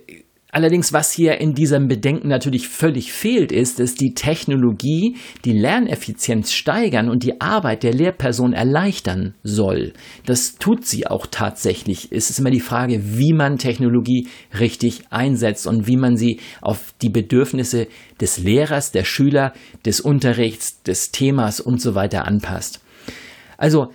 Allerdings, 0.51 0.93
was 0.93 1.11
hier 1.11 1.39
in 1.39 1.53
diesem 1.53 1.87
Bedenken 1.87 2.27
natürlich 2.27 2.67
völlig 2.69 3.11
fehlt, 3.11 3.51
ist, 3.51 3.79
dass 3.79 3.93
die 3.93 4.15
Technologie 4.15 5.17
die 5.45 5.53
Lerneffizienz 5.53 6.53
steigern 6.53 7.07
und 7.07 7.23
die 7.23 7.39
Arbeit 7.39 7.83
der 7.83 7.93
Lehrperson 7.93 8.53
erleichtern 8.53 9.35
soll. 9.43 9.93
Das 10.25 10.55
tut 10.55 10.87
sie 10.87 11.05
auch 11.05 11.27
tatsächlich. 11.27 12.07
Es 12.11 12.31
ist 12.31 12.39
immer 12.39 12.49
die 12.49 12.61
Frage, 12.61 12.99
wie 13.17 13.33
man 13.33 13.59
Technologie 13.59 14.27
richtig 14.59 15.03
einsetzt 15.11 15.67
und 15.67 15.85
wie 15.85 15.97
man 15.97 16.17
sie 16.17 16.39
auf 16.61 16.95
die 17.03 17.09
Bedürfnisse 17.09 17.87
des 18.19 18.39
Lehrers, 18.39 18.91
der 18.91 19.03
Schüler, 19.03 19.53
des 19.85 20.01
Unterrichts, 20.01 20.81
des 20.81 21.11
Themas 21.11 21.59
und 21.59 21.79
so 21.79 21.93
weiter 21.93 22.25
anpasst. 22.25 22.81
Also 23.57 23.91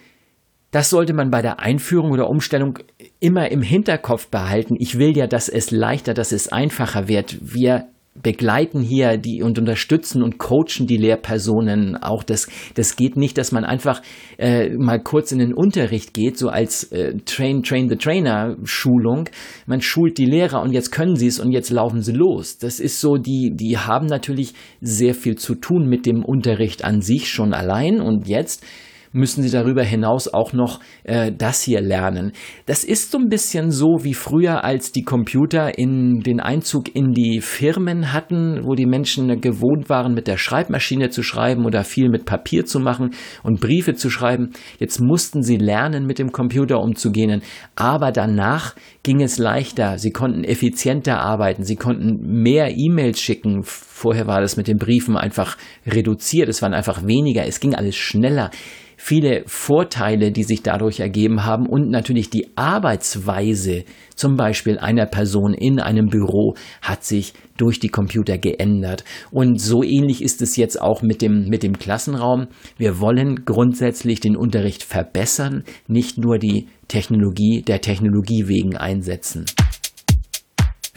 das 0.75 0.91
sollte 0.91 1.15
man 1.15 1.31
bei 1.31 1.41
der 1.41 1.61
Einführung 1.61 2.11
oder 2.11 2.29
Umstellung 2.29 2.81
immer 3.21 3.49
im 3.53 3.63
Hinterkopf 3.63 4.27
behalten. 4.27 4.75
Ich 4.77 4.99
will 4.99 5.17
ja, 5.17 5.29
dass 5.29 5.49
es 5.49 5.71
leichter, 5.71 6.15
dass 6.15 6.33
es 6.33 6.49
einfacher 6.49 7.07
wird. 7.07 7.37
Wir 7.41 7.87
begleiten 8.21 8.81
hier 8.81 9.17
die 9.17 9.43
und 9.43 9.57
unterstützen 9.57 10.21
und 10.21 10.39
coachen 10.39 10.89
die 10.89 10.97
Lehrpersonen 10.97 11.97
auch. 11.97 12.25
Das, 12.25 12.49
das 12.75 12.97
geht 12.97 13.17
nicht, 13.17 13.39
dass 13.39 13.53
man 13.53 13.65
einfach 13.65 14.03
äh, 14.37 14.71
mal 14.71 15.01
kurz 15.01 15.31
in 15.31 15.39
den 15.39 15.55
Unterricht 15.55 16.13
geht, 16.13 16.37
so 16.39 16.49
als 16.49 16.91
äh, 16.91 17.19
Train, 17.25 17.63
Train 17.63 17.89
the 17.89 17.97
Trainer 17.97 18.57
Schulung. 18.65 19.29
Man 19.67 19.81
schult 19.81 20.19
die 20.19 20.27
Lehrer 20.27 20.61
und 20.61 20.73
jetzt 20.73 20.91
können 20.91 21.15
sie 21.15 21.29
es 21.29 21.39
und 21.39 21.53
jetzt 21.53 21.71
laufen 21.71 22.03
sie 22.03 22.13
los. 22.13 22.59
Das 22.59 22.81
ist 22.81 23.01
so, 23.01 23.17
die, 23.17 23.53
die 23.55 23.79
haben 23.79 24.07
natürlich 24.07 24.55
sehr 24.81 25.15
viel 25.15 25.37
zu 25.37 25.55
tun 25.55 25.89
mit 25.89 26.05
dem 26.05 26.25
Unterricht 26.25 26.85
an 26.85 27.01
sich 27.01 27.29
schon 27.29 27.55
allein 27.55 28.01
und 28.01 28.27
jetzt 28.27 28.65
müssen 29.15 29.43
sie 29.43 29.51
darüber 29.51 29.85
hinaus 29.85 30.27
auch 30.27 30.53
noch 30.53 30.81
äh, 31.05 31.33
das 31.33 31.63
hier 31.63 31.81
lernen. 31.81 32.33
Das 32.67 32.85
ist 32.85 33.13
so 33.13 33.19
ein 33.19 33.29
bisschen 33.29 33.71
so 33.71 33.99
wie 34.03 34.13
früher, 34.13 34.65
als 34.65 34.91
die 34.91 35.05
Computer 35.05 35.79
in 35.79 36.21
den 36.21 36.41
Einzug 36.41 36.95
in 36.95 37.13
die 37.13 37.41
Firmen 37.41 38.13
hatten, 38.13 38.65
wo 38.65 38.75
die 38.75 38.87
Menschen 38.87 39.41
gewohnt 39.41 39.89
waren, 39.89 40.15
mit 40.15 40.27
der 40.27 40.37
Schreibmaschine 40.37 41.11
zu 41.11 41.23
schreiben 41.23 41.65
oder 41.65 41.85
viel 41.85 42.09
mit 42.11 42.25
Papier 42.25 42.65
zu 42.65 42.81
machen 42.81 43.11
und 43.45 43.61
Briefe 43.61 43.95
zu 43.95 44.11
schreiben. 44.11 44.51
Jetzt 44.81 45.01
mussten 45.01 45.43
sie 45.43 45.59
lernen, 45.59 46.07
mit 46.07 46.19
dem 46.19 46.33
Computer 46.33 46.81
umzugehen. 46.81 47.43
Aber 47.77 48.11
danach 48.11 48.75
ging 49.05 49.23
es 49.23 49.39
leichter. 49.39 49.99
Sie 49.99 50.11
konnten 50.11 50.43
effizienter 50.43 51.21
arbeiten. 51.21 51.63
Sie 51.63 51.77
konnten 51.77 52.43
mehr 52.43 52.73
E-Mails 52.77 53.21
schicken. 53.21 53.63
Vorher 53.63 54.27
war 54.27 54.41
das 54.41 54.57
mit 54.57 54.67
den 54.67 54.79
Briefen 54.79 55.17
einfach 55.17 55.57
reduziert. 55.87 56.49
Es 56.49 56.63
waren 56.63 56.75
einfach 56.75 57.07
weniger. 57.07 57.47
Es 57.47 57.61
ging 57.61 57.77
alles 57.77 57.95
schneller 57.95 58.51
viele 58.97 59.43
Vorteile, 59.47 60.33
die 60.33 60.45
sich 60.45 60.63
dadurch 60.63 61.01
ergeben 61.01 61.45
haben 61.45 61.67
und 61.67 61.91
natürlich 61.91 62.31
die 62.31 62.49
Arbeitsweise 62.57 63.85
zum 64.15 64.37
Beispiel 64.37 64.79
einer 64.79 65.07
Person 65.07 65.55
in 65.55 65.81
einem 65.81 66.07
Büro 66.07 66.55
hat 66.83 67.05
sich 67.05 67.35
durch 67.57 67.81
die 67.81 67.89
Computer 67.89 68.39
geändert. 68.39 69.05
Und 69.31 69.61
so 69.61 69.83
ähnlich 69.83 70.23
ist 70.23 70.43
es 70.43 70.57
jetzt 70.57 70.81
auch 70.81 71.03
mit 71.03 71.23
dem, 71.23 71.49
mit 71.49 71.63
dem 71.63 71.79
Klassenraum. 71.79 72.49
Wir 72.77 73.01
wollen 73.01 73.45
grundsätzlich 73.45 74.21
den 74.21 74.37
Unterricht 74.37 74.83
verbessern, 74.83 75.65
nicht 75.87 76.19
nur 76.19 76.39
die 76.39 76.67
Technologie 76.89 77.63
der 77.63 77.81
Technologie 77.81 78.49
wegen 78.49 78.77
einsetzen. 78.77 79.47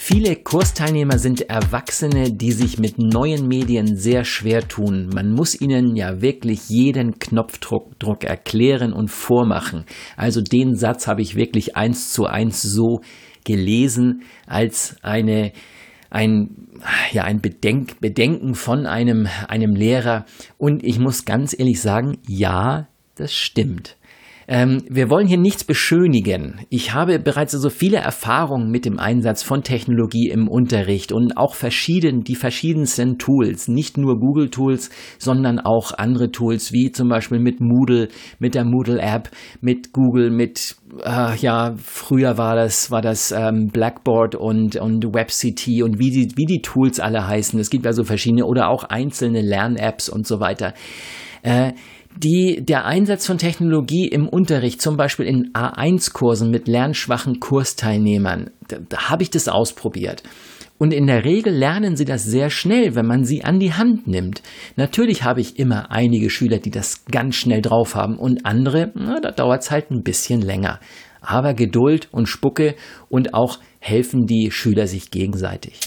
Viele 0.09 0.37
Kursteilnehmer 0.37 1.19
sind 1.19 1.49
Erwachsene, 1.49 2.31
die 2.31 2.53
sich 2.53 2.79
mit 2.79 2.97
neuen 2.97 3.45
Medien 3.45 3.97
sehr 3.97 4.23
schwer 4.23 4.65
tun. 4.65 5.09
Man 5.13 5.33
muss 5.33 5.59
ihnen 5.59 5.97
ja 5.97 6.21
wirklich 6.21 6.69
jeden 6.69 7.19
Knopfdruck 7.19 7.99
Druck 7.99 8.23
erklären 8.23 8.93
und 8.93 9.11
vormachen. 9.11 9.83
Also 10.15 10.39
den 10.39 10.75
Satz 10.75 11.07
habe 11.07 11.21
ich 11.21 11.35
wirklich 11.35 11.75
eins 11.75 12.13
zu 12.13 12.25
eins 12.25 12.61
so 12.61 13.01
gelesen 13.43 14.21
als 14.45 14.95
eine 15.01 15.51
ein, 16.09 16.69
ja, 17.11 17.25
ein 17.25 17.41
Bedenk, 17.41 17.99
Bedenken 17.99 18.55
von 18.55 18.85
einem, 18.85 19.27
einem 19.49 19.75
Lehrer. 19.75 20.25
Und 20.57 20.85
ich 20.85 20.99
muss 20.99 21.25
ganz 21.25 21.53
ehrlich 21.53 21.81
sagen, 21.81 22.19
ja, 22.25 22.87
das 23.15 23.33
stimmt. 23.33 23.97
Ähm, 24.49 24.83
wir 24.89 25.09
wollen 25.09 25.27
hier 25.27 25.37
nichts 25.37 25.65
beschönigen. 25.65 26.61
Ich 26.69 26.93
habe 26.93 27.19
bereits 27.19 27.51
so 27.51 27.57
also 27.57 27.69
viele 27.69 27.97
Erfahrungen 27.97 28.71
mit 28.71 28.85
dem 28.85 28.97
Einsatz 28.97 29.43
von 29.43 29.61
Technologie 29.61 30.29
im 30.29 30.47
Unterricht 30.47 31.11
und 31.11 31.35
auch 31.35 31.53
verschieden, 31.53 32.23
die 32.23 32.35
verschiedensten 32.35 33.17
Tools, 33.17 33.67
nicht 33.67 33.97
nur 33.97 34.17
Google 34.19 34.49
Tools, 34.49 34.89
sondern 35.17 35.59
auch 35.59 35.91
andere 35.91 36.31
Tools 36.31 36.71
wie 36.71 36.91
zum 36.91 37.09
Beispiel 37.09 37.39
mit 37.39 37.59
Moodle, 37.59 38.07
mit 38.39 38.55
der 38.55 38.63
Moodle 38.63 39.01
App, 39.01 39.29
mit 39.59 39.91
Google, 39.91 40.29
mit 40.29 40.77
äh, 41.03 41.35
ja 41.35 41.73
früher 41.75 42.37
war 42.37 42.55
das 42.55 42.89
war 42.89 43.01
das 43.01 43.33
ähm, 43.33 43.67
Blackboard 43.73 44.35
und 44.35 44.77
und 44.77 45.03
WebCT 45.13 45.83
und 45.83 45.99
wie 45.99 46.09
die 46.09 46.31
wie 46.37 46.45
die 46.45 46.61
Tools 46.61 47.01
alle 47.01 47.27
heißen. 47.27 47.59
Es 47.59 47.69
gibt 47.69 47.85
also 47.85 48.05
verschiedene 48.05 48.45
oder 48.45 48.69
auch 48.69 48.85
einzelne 48.85 49.41
Lern-Apps 49.41 50.07
und 50.07 50.25
so 50.25 50.39
weiter. 50.39 50.73
Äh, 51.41 51.73
die, 52.23 52.63
der 52.63 52.85
Einsatz 52.85 53.25
von 53.25 53.37
Technologie 53.37 54.07
im 54.07 54.27
Unterricht, 54.27 54.81
zum 54.81 54.97
Beispiel 54.97 55.25
in 55.25 55.53
A1-Kursen 55.53 56.49
mit 56.49 56.67
lernschwachen 56.67 57.39
Kursteilnehmern, 57.39 58.49
da, 58.67 58.77
da 58.87 59.09
habe 59.09 59.23
ich 59.23 59.29
das 59.29 59.47
ausprobiert. 59.47 60.23
Und 60.79 60.93
in 60.93 61.07
der 61.07 61.25
Regel 61.25 61.53
lernen 61.53 61.95
sie 61.95 62.05
das 62.05 62.23
sehr 62.23 62.49
schnell, 62.49 62.95
wenn 62.95 63.07
man 63.07 63.23
sie 63.23 63.43
an 63.43 63.59
die 63.59 63.73
Hand 63.73 64.07
nimmt. 64.07 64.43
Natürlich 64.75 65.23
habe 65.23 65.41
ich 65.41 65.57
immer 65.57 65.91
einige 65.91 66.29
Schüler, 66.29 66.59
die 66.59 66.69
das 66.69 67.05
ganz 67.05 67.35
schnell 67.35 67.61
drauf 67.61 67.95
haben 67.95 68.17
und 68.17 68.45
andere, 68.45 68.91
na, 68.93 69.19
da 69.19 69.31
dauert 69.31 69.63
es 69.63 69.71
halt 69.71 69.89
ein 69.89 70.03
bisschen 70.03 70.41
länger. 70.41 70.79
Aber 71.19 71.55
Geduld 71.55 72.09
und 72.11 72.27
Spucke 72.27 72.75
und 73.09 73.33
auch 73.33 73.59
helfen 73.79 74.27
die 74.27 74.51
Schüler 74.51 74.85
sich 74.85 75.09
gegenseitig. 75.09 75.79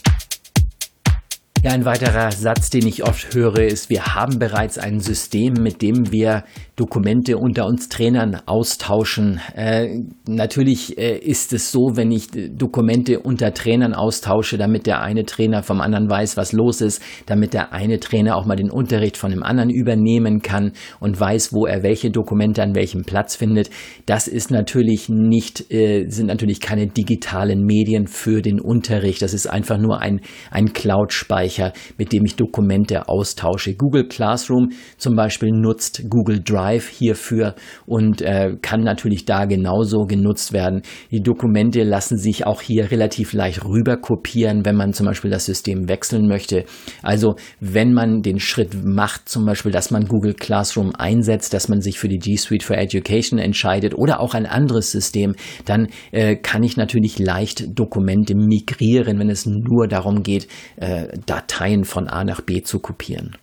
Ja, 1.63 1.73
ein 1.73 1.85
weiterer 1.85 2.31
Satz, 2.31 2.71
den 2.71 2.87
ich 2.87 3.05
oft 3.05 3.35
höre, 3.35 3.59
ist, 3.59 3.91
wir 3.91 4.15
haben 4.15 4.39
bereits 4.39 4.79
ein 4.79 4.99
System, 5.01 5.53
mit 5.53 5.83
dem 5.83 6.11
wir 6.11 6.45
Dokumente 6.75 7.37
unter 7.37 7.67
uns 7.67 7.91
Trainern 7.91 8.41
austauschen. 8.47 9.43
Äh, 9.55 9.99
natürlich 10.27 10.97
äh, 10.97 11.19
ist 11.19 11.53
es 11.53 11.71
so, 11.71 11.97
wenn 11.97 12.11
ich 12.13 12.29
Dokumente 12.57 13.21
unter 13.21 13.53
Trainern 13.53 13.93
austausche, 13.93 14.57
damit 14.57 14.87
der 14.87 15.03
eine 15.03 15.27
Trainer 15.27 15.63
vom 15.63 15.83
anderen 15.83 16.09
weiß, 16.09 16.39
was 16.39 16.53
los 16.53 16.81
ist, 16.81 17.03
damit 17.27 17.53
der 17.53 17.75
eine 17.75 18.01
Trainer 18.01 18.37
auch 18.37 18.47
mal 18.47 18.57
den 18.57 18.71
Unterricht 18.71 19.19
von 19.19 19.31
dem 19.31 19.43
anderen 19.43 19.69
übernehmen 19.69 20.41
kann 20.41 20.73
und 20.99 21.21
weiß, 21.21 21.53
wo 21.53 21.67
er 21.67 21.83
welche 21.83 22.11
Dokumente 22.11 22.63
an 22.63 22.75
welchem 22.75 23.03
Platz 23.03 23.37
findet. 23.37 23.69
Das 24.07 24.29
ist 24.29 24.51
natürlich 24.51 25.11
nicht, 25.11 25.71
äh, 25.71 26.07
sind 26.09 26.29
natürlich 26.29 26.61
keine 26.61 26.87
digitalen 26.87 27.67
Medien 27.67 28.07
für 28.07 28.41
den 28.41 28.61
Unterricht. 28.61 29.21
Das 29.21 29.35
ist 29.35 29.47
einfach 29.47 29.77
nur 29.77 30.01
ein, 30.01 30.23
ein 30.51 30.73
Cloud-Speicher 30.73 31.50
Datenspeicher, 31.51 31.73
mit 31.99 32.13
dem 32.13 32.25
ich 32.25 32.37
Dokumente 32.37 33.09
austausche. 33.09 33.75
Google 33.75 34.09
Classroom 34.09 34.71
zum 34.97 35.17
Beispiel 35.17 35.51
nutzt 35.51 36.05
Google 36.09 36.41
Drive 36.43 36.89
hierfür 36.89 37.55
und 37.87 38.23
äh, 38.23 38.57
kann 38.63 38.83
natürlich 38.83 39.25
da 39.25 39.45
genauso 39.45 40.05
genutzt 40.05 40.53
werden. 40.53 40.83
Die 41.11 41.23
Dokumente 41.23 41.83
lassen 41.83 42.17
sich 42.17 42.47
auch 42.47 42.63
hier 42.63 42.91
relativ 42.91 43.33
leicht 43.33 43.65
rüber 43.65 43.97
kopieren, 43.97 44.65
wenn 44.65 44.77
man 44.77 44.93
zum 44.93 45.07
Beispiel 45.07 45.31
das 45.31 45.47
System 45.47 45.89
wechseln 45.89 46.27
möchte. 46.27 46.65
Also 47.03 47.37
wenn 47.61 47.93
man 47.93 48.23
den 48.23 48.39
Schritt 48.39 48.75
macht, 48.85 49.29
zum 49.29 49.45
Beispiel, 49.45 49.73
dass 49.73 49.91
man 49.91 50.07
Google 50.07 50.35
Classroom 50.35 50.93
einsetzt, 50.95 51.53
dass 51.55 51.69
man 51.69 51.81
sich 51.81 51.99
für 51.99 52.09
die 52.09 52.19
G 52.19 52.37
Suite 52.37 52.63
for 52.63 52.77
Education 52.77 53.39
entscheidet 53.39 53.95
oder 53.95 54.21
auch 54.21 54.35
ein 54.35 54.47
anderes 54.47 54.91
System, 54.91 55.35
dann 55.65 55.89
äh, 56.13 56.37
kann 56.37 56.63
ich 56.63 56.77
natürlich 56.77 57.19
leicht 57.19 57.79
Dokumente 57.79 58.35
migrieren, 58.35 59.19
wenn 59.19 59.31
es 59.31 59.47
nur 59.47 59.89
darum 59.89 60.23
geht, 60.23 60.47
äh, 60.77 61.09
Dateien 61.41 61.85
von 61.85 62.07
A 62.09 62.23
nach 62.25 62.43
B 62.43 62.63
zu 62.63 62.81
kopieren. 62.81 63.37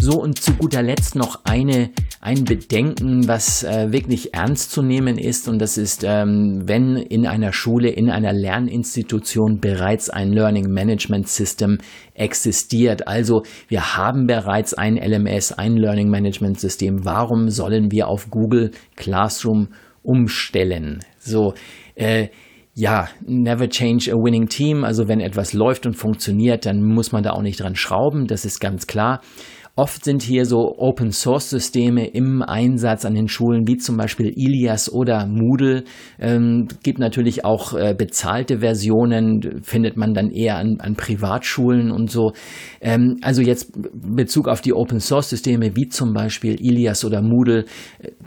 So, 0.00 0.22
und 0.22 0.40
zu 0.40 0.52
guter 0.54 0.82
Letzt 0.82 1.16
noch 1.16 1.40
eine, 1.44 1.90
ein 2.20 2.44
Bedenken, 2.44 3.26
was 3.26 3.64
äh, 3.64 3.90
wirklich 3.90 4.32
ernst 4.32 4.70
zu 4.70 4.82
nehmen 4.82 5.18
ist. 5.18 5.48
Und 5.48 5.58
das 5.58 5.76
ist, 5.76 6.04
ähm, 6.04 6.62
wenn 6.66 6.96
in 6.96 7.26
einer 7.26 7.52
Schule, 7.52 7.88
in 7.88 8.08
einer 8.08 8.32
Lerninstitution 8.32 9.58
bereits 9.58 10.08
ein 10.08 10.32
Learning 10.32 10.70
Management 10.70 11.28
System 11.28 11.78
existiert. 12.14 13.08
Also 13.08 13.42
wir 13.66 13.96
haben 13.96 14.26
bereits 14.26 14.74
ein 14.74 14.96
LMS, 14.96 15.52
ein 15.52 15.76
Learning 15.76 16.10
Management 16.10 16.60
System. 16.60 17.04
Warum 17.04 17.48
sollen 17.48 17.90
wir 17.90 18.06
auf 18.06 18.30
Google 18.30 18.70
Classroom 18.94 19.68
umstellen? 20.02 21.00
So, 21.18 21.54
äh, 21.96 22.28
ja, 22.78 23.08
never 23.26 23.68
change 23.68 24.08
a 24.12 24.14
winning 24.14 24.46
team. 24.46 24.84
Also 24.84 25.08
wenn 25.08 25.18
etwas 25.18 25.52
läuft 25.52 25.84
und 25.84 25.94
funktioniert, 25.94 26.64
dann 26.64 26.80
muss 26.80 27.10
man 27.10 27.24
da 27.24 27.32
auch 27.32 27.42
nicht 27.42 27.58
dran 27.58 27.74
schrauben. 27.74 28.28
Das 28.28 28.44
ist 28.44 28.60
ganz 28.60 28.86
klar. 28.86 29.20
Oft 29.78 30.04
sind 30.04 30.24
hier 30.24 30.44
so 30.44 30.74
Open-Source-Systeme 30.76 32.08
im 32.08 32.42
Einsatz 32.42 33.04
an 33.04 33.14
den 33.14 33.28
Schulen, 33.28 33.68
wie 33.68 33.76
zum 33.76 33.96
Beispiel 33.96 34.32
Ilias 34.34 34.92
oder 34.92 35.24
Moodle. 35.24 35.84
Ähm, 36.18 36.66
gibt 36.82 36.98
natürlich 36.98 37.44
auch 37.44 37.74
äh, 37.74 37.94
bezahlte 37.96 38.58
Versionen, 38.58 39.60
findet 39.62 39.96
man 39.96 40.14
dann 40.14 40.30
eher 40.30 40.56
an, 40.56 40.78
an 40.80 40.96
Privatschulen 40.96 41.92
und 41.92 42.10
so. 42.10 42.32
Ähm, 42.80 43.18
also 43.22 43.40
jetzt 43.40 43.70
Bezug 43.94 44.48
auf 44.48 44.62
die 44.62 44.72
Open-Source-Systeme, 44.72 45.76
wie 45.76 45.86
zum 45.86 46.12
Beispiel 46.12 46.56
Ilias 46.60 47.04
oder 47.04 47.22
Moodle, 47.22 47.64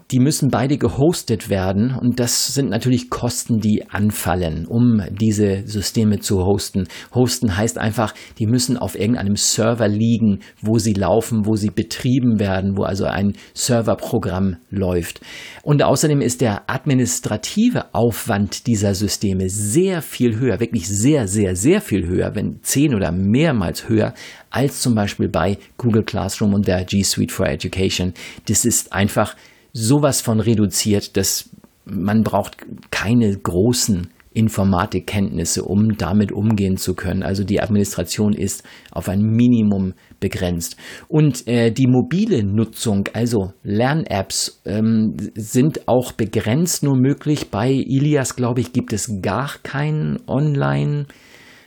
die 0.10 0.20
müssen 0.20 0.52
beide 0.52 0.78
gehostet 0.78 1.50
werden 1.50 1.94
und 2.00 2.22
das 2.22 2.54
sind 2.54 2.70
natürlich 2.70 3.10
Kosten, 3.10 3.60
die 3.60 3.90
anfallen, 3.90 4.68
um 4.68 5.02
diese 5.10 5.64
Systeme 5.66 6.20
zu 6.20 6.46
hosten. 6.46 6.88
Hosten 7.14 7.58
heißt 7.58 7.78
einfach, 7.78 8.14
die 8.40 8.48
müssen 8.48 8.78
auf 8.78 8.98
irgendeinem 8.98 9.36
Server 9.36 9.90
liegen, 9.90 10.40
wo 10.62 10.78
sie 10.78 10.94
laufen, 10.94 11.41
wo 11.46 11.56
sie 11.56 11.70
betrieben 11.70 12.40
werden, 12.40 12.78
wo 12.78 12.84
also 12.84 13.06
ein 13.06 13.34
Serverprogramm 13.54 14.58
läuft. 14.70 15.22
Und 15.64 15.84
außerdem 15.84 16.22
ist 16.22 16.42
der 16.42 16.70
administrative 16.70 17.94
Aufwand 17.94 18.68
dieser 18.68 18.96
Systeme 18.96 19.50
sehr 19.50 20.02
viel 20.02 20.40
höher, 20.40 20.60
wirklich 20.60 20.88
sehr, 20.88 21.28
sehr, 21.28 21.56
sehr 21.56 21.82
viel 21.82 22.08
höher, 22.08 22.36
wenn 22.36 22.60
zehn 22.64 22.96
oder 22.96 23.12
mehrmals 23.12 23.88
höher 23.88 24.14
als 24.50 24.82
zum 24.82 24.96
Beispiel 24.96 25.30
bei 25.30 25.58
Google 25.78 26.04
Classroom 26.04 26.54
und 26.54 26.68
der 26.68 26.84
G 26.84 27.04
Suite 27.04 27.32
for 27.32 27.48
Education. 27.48 28.14
Das 28.48 28.66
ist 28.66 28.94
einfach 28.94 29.36
sowas 29.74 30.22
von 30.22 30.40
reduziert, 30.40 31.16
dass 31.18 31.50
man 31.86 32.24
braucht 32.24 32.58
keine 32.92 33.36
großen 33.36 34.10
Informatikkenntnisse, 34.34 35.64
um 35.64 35.98
damit 35.98 36.32
umgehen 36.32 36.78
zu 36.78 36.94
können. 36.94 37.24
Also 37.24 37.44
die 37.44 37.62
Administration 37.62 38.34
ist 38.34 38.64
auf 38.92 39.10
ein 39.10 39.22
Minimum 39.22 39.94
begrenzt. 40.20 40.78
Und 41.08 41.48
äh, 41.48 41.72
die 41.72 41.88
mobile 41.88 42.44
Nutzung, 42.44 43.10
also 43.14 43.54
Lern-Apps, 43.64 44.62
ähm, 44.66 45.18
sind 45.36 45.88
auch 45.88 46.14
begrenzt 46.14 46.84
nur 46.84 46.96
möglich. 46.96 47.50
Bei 47.50 47.72
Ilias, 47.72 48.36
glaube 48.36 48.62
ich, 48.62 48.72
gibt 48.72 48.94
es 48.94 49.22
gar 49.22 49.52
keinen 49.64 50.20
Online, 50.28 51.08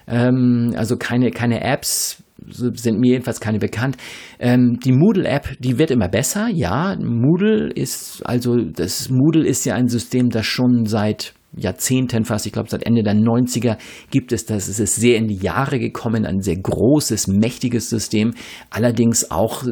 ähm, 0.07 0.73
also 0.77 0.97
keine, 0.97 1.31
keine 1.31 1.63
Apps 1.63 2.23
sind 2.47 2.99
mir 2.99 3.13
jedenfalls 3.13 3.41
keine 3.41 3.59
bekannt. 3.59 3.97
Ähm, 4.39 4.79
die 4.85 4.93
Moodle-App, 4.93 5.57
die 5.61 5.79
wird 5.79 5.91
immer 5.91 6.09
besser. 6.09 6.49
Ja, 6.49 6.97
Moodle 6.97 7.71
ist, 7.73 8.23
also 8.27 8.57
das 8.57 9.09
Moodle 9.09 9.47
ist 9.47 9.65
ja 9.65 9.75
ein 9.75 9.89
System, 9.89 10.29
das 10.29 10.45
schon 10.45 10.85
seit 10.85 11.33
Jahrzehnten 11.57 12.25
fast, 12.25 12.47
ich 12.47 12.53
glaube 12.53 12.69
seit 12.69 12.85
Ende 12.85 13.03
der 13.03 13.15
90er 13.15 13.77
gibt 14.11 14.33
es 14.33 14.47
das. 14.47 14.69
Es 14.69 14.81
ist 14.81 14.97
sehr 14.97 15.17
in 15.17 15.29
die 15.29 15.37
Jahre 15.37 15.79
gekommen, 15.79 16.27
ein 16.27 16.41
sehr 16.41 16.57
großes, 16.57 17.29
mächtiges 17.29 17.89
System. 17.91 18.35
Allerdings 18.71 19.31
auch, 19.31 19.65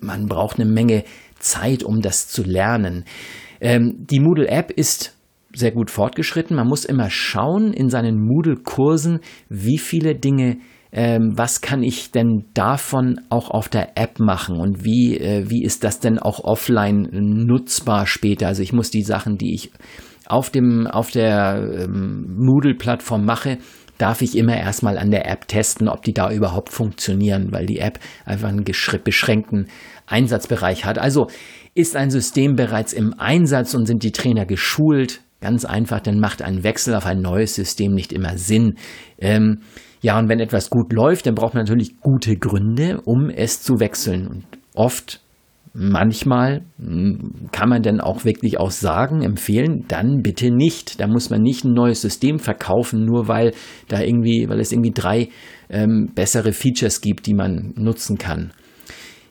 man 0.00 0.26
braucht 0.26 0.60
eine 0.60 0.70
Menge 0.70 1.04
Zeit, 1.38 1.82
um 1.82 2.00
das 2.00 2.28
zu 2.28 2.42
lernen. 2.42 3.04
Ähm, 3.60 4.06
die 4.10 4.20
Moodle-App 4.20 4.70
ist 4.70 5.16
sehr 5.54 5.72
gut 5.72 5.90
fortgeschritten. 5.90 6.56
Man 6.56 6.68
muss 6.68 6.84
immer 6.84 7.10
schauen 7.10 7.72
in 7.72 7.88
seinen 7.88 8.18
Moodle-Kursen, 8.18 9.20
wie 9.48 9.78
viele 9.78 10.14
Dinge 10.14 10.58
ähm, 10.92 11.32
was 11.36 11.60
kann 11.60 11.82
ich 11.82 12.12
denn 12.12 12.46
davon 12.54 13.20
auch 13.28 13.50
auf 13.50 13.68
der 13.68 13.98
App 13.98 14.20
machen 14.20 14.58
und 14.58 14.84
wie, 14.84 15.18
äh, 15.18 15.50
wie 15.50 15.62
ist 15.62 15.84
das 15.84 16.00
denn 16.00 16.18
auch 16.18 16.40
offline 16.44 17.08
nutzbar 17.12 18.06
später? 18.06 18.46
Also 18.46 18.62
ich 18.62 18.72
muss 18.72 18.90
die 18.90 19.02
Sachen, 19.02 19.36
die 19.36 19.54
ich 19.54 19.70
auf, 20.26 20.50
dem, 20.50 20.86
auf 20.86 21.10
der 21.10 21.84
ähm, 21.84 22.36
Moodle-Plattform 22.38 23.24
mache, 23.24 23.58
darf 23.98 24.22
ich 24.22 24.36
immer 24.36 24.56
erstmal 24.56 24.96
an 24.96 25.10
der 25.10 25.28
App 25.28 25.48
testen, 25.48 25.88
ob 25.88 26.02
die 26.02 26.14
da 26.14 26.30
überhaupt 26.30 26.70
funktionieren, 26.70 27.48
weil 27.50 27.66
die 27.66 27.80
App 27.80 27.98
einfach 28.24 28.48
einen 28.48 28.64
beschränkten 28.64 29.66
Einsatzbereich 30.06 30.84
hat. 30.84 30.98
Also 30.98 31.26
ist 31.74 31.96
ein 31.96 32.10
System 32.10 32.54
bereits 32.54 32.92
im 32.92 33.14
Einsatz 33.18 33.74
und 33.74 33.86
sind 33.86 34.04
die 34.04 34.12
Trainer 34.12 34.46
geschult? 34.46 35.20
Ganz 35.40 35.64
einfach, 35.64 36.00
dann 36.00 36.18
macht 36.18 36.42
ein 36.42 36.62
Wechsel 36.64 36.94
auf 36.94 37.06
ein 37.06 37.20
neues 37.20 37.54
System 37.54 37.94
nicht 37.94 38.12
immer 38.12 38.38
Sinn. 38.38 38.76
Ähm, 39.18 39.60
ja, 40.00 40.18
und 40.18 40.28
wenn 40.28 40.40
etwas 40.40 40.70
gut 40.70 40.92
läuft, 40.92 41.26
dann 41.26 41.34
braucht 41.34 41.54
man 41.54 41.64
natürlich 41.64 42.00
gute 42.00 42.36
Gründe, 42.36 43.00
um 43.04 43.30
es 43.30 43.62
zu 43.62 43.80
wechseln. 43.80 44.28
Und 44.28 44.44
oft, 44.74 45.20
manchmal 45.74 46.62
hm, 46.78 47.48
kann 47.52 47.68
man 47.68 47.82
dann 47.82 48.00
auch 48.00 48.24
wirklich 48.24 48.58
auch 48.60 48.70
sagen, 48.70 49.22
empfehlen, 49.22 49.84
dann 49.88 50.22
bitte 50.22 50.50
nicht. 50.50 51.00
Da 51.00 51.06
muss 51.06 51.30
man 51.30 51.42
nicht 51.42 51.64
ein 51.64 51.72
neues 51.72 52.00
System 52.00 52.38
verkaufen, 52.38 53.04
nur 53.04 53.28
weil 53.28 53.52
da 53.88 54.00
irgendwie, 54.00 54.46
weil 54.48 54.60
es 54.60 54.72
irgendwie 54.72 54.92
drei 54.92 55.28
ähm, 55.68 56.10
bessere 56.14 56.52
Features 56.52 57.00
gibt, 57.00 57.26
die 57.26 57.34
man 57.34 57.72
nutzen 57.76 58.18
kann. 58.18 58.52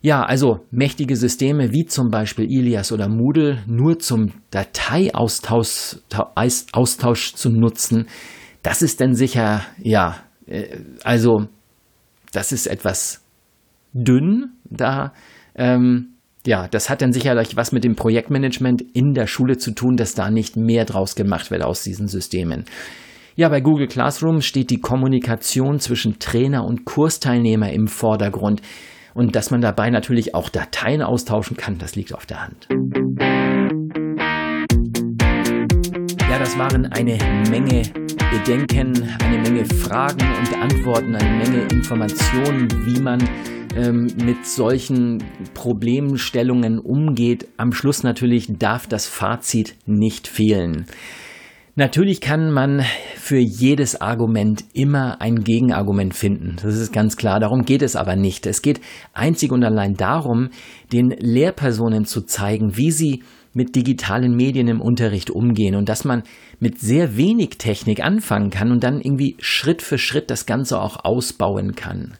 Ja, 0.02 0.24
also 0.24 0.60
mächtige 0.70 1.16
Systeme 1.16 1.74
wie 1.74 1.86
zum 1.86 2.10
Beispiel 2.12 2.46
Ilias 2.46 2.92
oder 2.92 3.10
Moodle 3.10 3.64
nur 3.66 4.00
zum 4.00 4.32
Dateiaustausch 4.52 5.98
Austausch 6.72 7.34
zu 7.34 7.50
nutzen, 7.50 8.06
das 8.62 8.82
ist 8.82 9.02
dann 9.02 9.16
sicher, 9.16 9.64
ja, 9.80 10.18
also 11.04 11.48
das 12.32 12.52
ist 12.52 12.68
etwas 12.68 13.24
dünn 13.94 14.52
da. 14.66 15.14
Ähm, 15.56 16.14
ja, 16.46 16.68
das 16.68 16.90
hat 16.90 17.02
dann 17.02 17.12
sicherlich 17.12 17.58
was 17.58 17.72
mit 17.72 17.84
dem 17.84 17.96
Projektmanagement 17.96 18.82
in 18.94 19.14
der 19.14 19.28
Schule 19.28 19.58
zu 19.58 19.72
tun, 19.72 19.98
dass 19.98 20.14
da 20.14 20.30
nicht 20.30 20.56
mehr 20.56 20.86
draus 20.86 21.16
gemacht 21.16 21.52
wird 21.52 21.64
aus 21.64 21.84
diesen 21.84 22.08
Systemen. 22.08 22.66
Ja, 23.36 23.50
bei 23.50 23.62
Google 23.62 23.88
Classroom 23.88 24.42
steht 24.42 24.70
die 24.70 24.80
Kommunikation 24.80 25.80
zwischen 25.80 26.20
Trainer 26.20 26.64
und 26.64 26.86
Kursteilnehmer 26.86 27.72
im 27.72 27.88
Vordergrund. 27.88 28.62
Und 29.14 29.36
dass 29.36 29.52
man 29.52 29.62
dabei 29.62 29.90
natürlich 29.90 30.34
auch 30.36 30.50
Dateien 30.50 31.02
austauschen 31.02 31.58
kann, 31.58 31.78
das 31.78 31.96
liegt 31.96 32.14
auf 32.14 32.26
der 32.26 32.44
Hand. 32.44 32.68
Ja, 36.30 36.40
das 36.40 36.58
waren 36.58 36.86
eine 36.86 37.18
Menge 37.50 37.84
Bedenken, 38.32 38.94
eine 39.20 39.38
Menge 39.38 39.66
Fragen 39.66 40.22
und 40.22 40.54
Antworten, 40.62 41.16
eine 41.16 41.38
Menge 41.38 41.62
Informationen, 41.72 42.68
wie 42.86 43.00
man 43.00 43.24
ähm, 43.76 44.08
mit 44.24 44.46
solchen 44.46 45.24
Problemstellungen 45.54 46.80
umgeht. 46.80 47.48
Am 47.56 47.72
Schluss 47.72 48.04
natürlich 48.04 48.48
darf 48.60 48.86
das 48.86 49.08
Fazit 49.08 49.76
nicht 49.86 50.28
fehlen. 50.28 50.88
Natürlich 51.76 52.22
kann 52.22 52.52
man 52.52 52.84
für 53.16 53.38
jedes 53.38 54.02
Argument 54.02 54.66
immer 54.74 55.22
ein 55.22 55.44
Gegenargument 55.44 56.16
finden. 56.16 56.56
Das 56.62 56.76
ist 56.76 56.92
ganz 56.92 57.18
klar. 57.18 57.40
Darum 57.40 57.66
geht 57.66 57.84
es 57.84 57.96
aber 57.96 58.16
nicht. 58.16 58.48
Es 58.48 58.64
geht 58.64 58.82
einzig 59.14 59.52
und 59.52 59.64
allein 59.64 59.96
darum, 59.96 60.50
den 60.92 61.12
Lehrpersonen 61.12 62.06
zu 62.06 62.22
zeigen, 62.22 62.78
wie 62.78 62.92
sie 62.92 63.24
mit 63.58 63.76
digitalen 63.76 64.36
Medien 64.36 64.68
im 64.68 64.82
Unterricht 64.82 65.32
umgehen 65.32 65.74
und 65.74 65.90
dass 65.90 66.06
man 66.06 66.22
mit 66.60 66.80
sehr 66.80 67.18
wenig 67.18 67.58
Technik 67.58 68.06
anfangen 68.06 68.52
kann 68.52 68.72
und 68.72 68.84
dann 68.84 69.02
irgendwie 69.02 69.36
Schritt 69.40 69.82
für 69.82 69.98
Schritt 69.98 70.30
das 70.30 70.46
Ganze 70.46 70.80
auch 70.80 71.04
ausbauen 71.04 71.74
kann. 71.76 72.16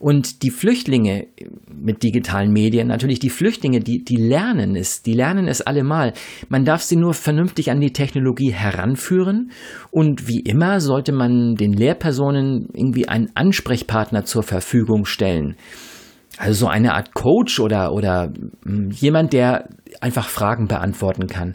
Und 0.00 0.42
die 0.42 0.50
Flüchtlinge 0.50 1.28
mit 1.74 2.02
digitalen 2.02 2.52
Medien, 2.52 2.88
natürlich 2.88 3.20
die 3.20 3.30
Flüchtlinge, 3.30 3.80
die, 3.80 4.04
die 4.04 4.16
lernen 4.16 4.76
es, 4.76 5.02
die 5.02 5.14
lernen 5.14 5.48
es 5.48 5.62
allemal. 5.62 6.12
Man 6.50 6.66
darf 6.66 6.82
sie 6.82 6.96
nur 6.96 7.14
vernünftig 7.14 7.70
an 7.70 7.80
die 7.80 7.94
Technologie 7.94 8.52
heranführen 8.52 9.50
und 9.92 10.28
wie 10.28 10.40
immer 10.40 10.80
sollte 10.80 11.12
man 11.12 11.54
den 11.54 11.72
Lehrpersonen 11.72 12.68
irgendwie 12.74 13.08
einen 13.08 13.30
Ansprechpartner 13.34 14.26
zur 14.26 14.42
Verfügung 14.42 15.06
stellen. 15.06 15.56
Also 16.42 16.66
so 16.66 16.66
eine 16.66 16.94
Art 16.94 17.14
Coach 17.14 17.60
oder, 17.60 17.92
oder 17.92 18.32
hm, 18.64 18.90
jemand, 18.90 19.32
der 19.32 19.68
einfach 20.00 20.28
Fragen 20.28 20.66
beantworten 20.66 21.28
kann. 21.28 21.54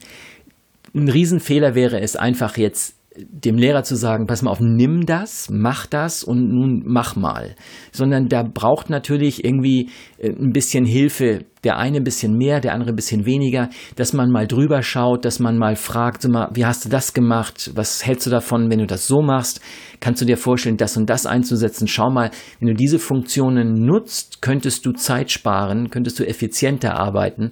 Ein 0.96 1.10
Riesenfehler 1.10 1.76
wäre 1.76 2.00
es 2.00 2.16
einfach 2.16 2.56
jetzt 2.56 2.96
dem 3.18 3.58
Lehrer 3.58 3.84
zu 3.84 3.96
sagen, 3.96 4.28
pass 4.28 4.42
mal 4.42 4.52
auf, 4.52 4.60
nimm 4.60 5.06
das, 5.06 5.50
mach 5.52 5.86
das 5.86 6.24
und 6.24 6.50
nun 6.50 6.84
mach 6.86 7.16
mal. 7.16 7.56
Sondern 7.92 8.28
da 8.28 8.44
braucht 8.44 8.90
natürlich 8.90 9.44
irgendwie 9.44 9.90
äh, 10.18 10.30
ein 10.30 10.52
bisschen 10.52 10.86
Hilfe, 10.86 11.46
der 11.64 11.78
eine 11.78 11.98
ein 11.98 12.04
bisschen 12.04 12.38
mehr, 12.38 12.60
der 12.60 12.74
andere 12.74 12.92
ein 12.92 12.96
bisschen 12.96 13.26
weniger, 13.26 13.70
dass 13.96 14.14
man 14.14 14.30
mal 14.30 14.48
drüber 14.48 14.84
schaut, 14.84 15.26
dass 15.26 15.40
man 15.40 15.58
mal 15.58 15.76
fragt, 15.76 16.22
so 16.22 16.30
mal, 16.30 16.50
wie 16.54 16.66
hast 16.66 16.86
du 16.86 16.90
das 16.90 17.14
gemacht? 17.14 17.72
Was 17.76 18.06
hältst 18.06 18.28
du 18.28 18.30
davon, 18.30 18.70
wenn 18.70 18.80
du 18.80 18.86
das 18.86 19.08
so 19.08 19.22
machst? 19.22 19.62
Kannst 20.00 20.22
du 20.22 20.26
dir 20.26 20.38
vorstellen, 20.38 20.78
das 20.78 20.96
und 20.98 21.10
das 21.10 21.26
einzusetzen? 21.26 21.88
Schau 21.88 22.12
mal, 22.12 22.32
wenn 22.60 22.70
du 22.70 22.74
diese 22.74 23.00
Funktionen 23.00 23.86
nutzt, 23.86 24.42
könntest 24.42 24.86
du 24.86 24.92
Zeit 24.92 25.32
sparen, 25.32 25.90
könntest 25.90 26.20
du 26.20 26.28
effizienter 26.28 26.96
arbeiten. 26.96 27.52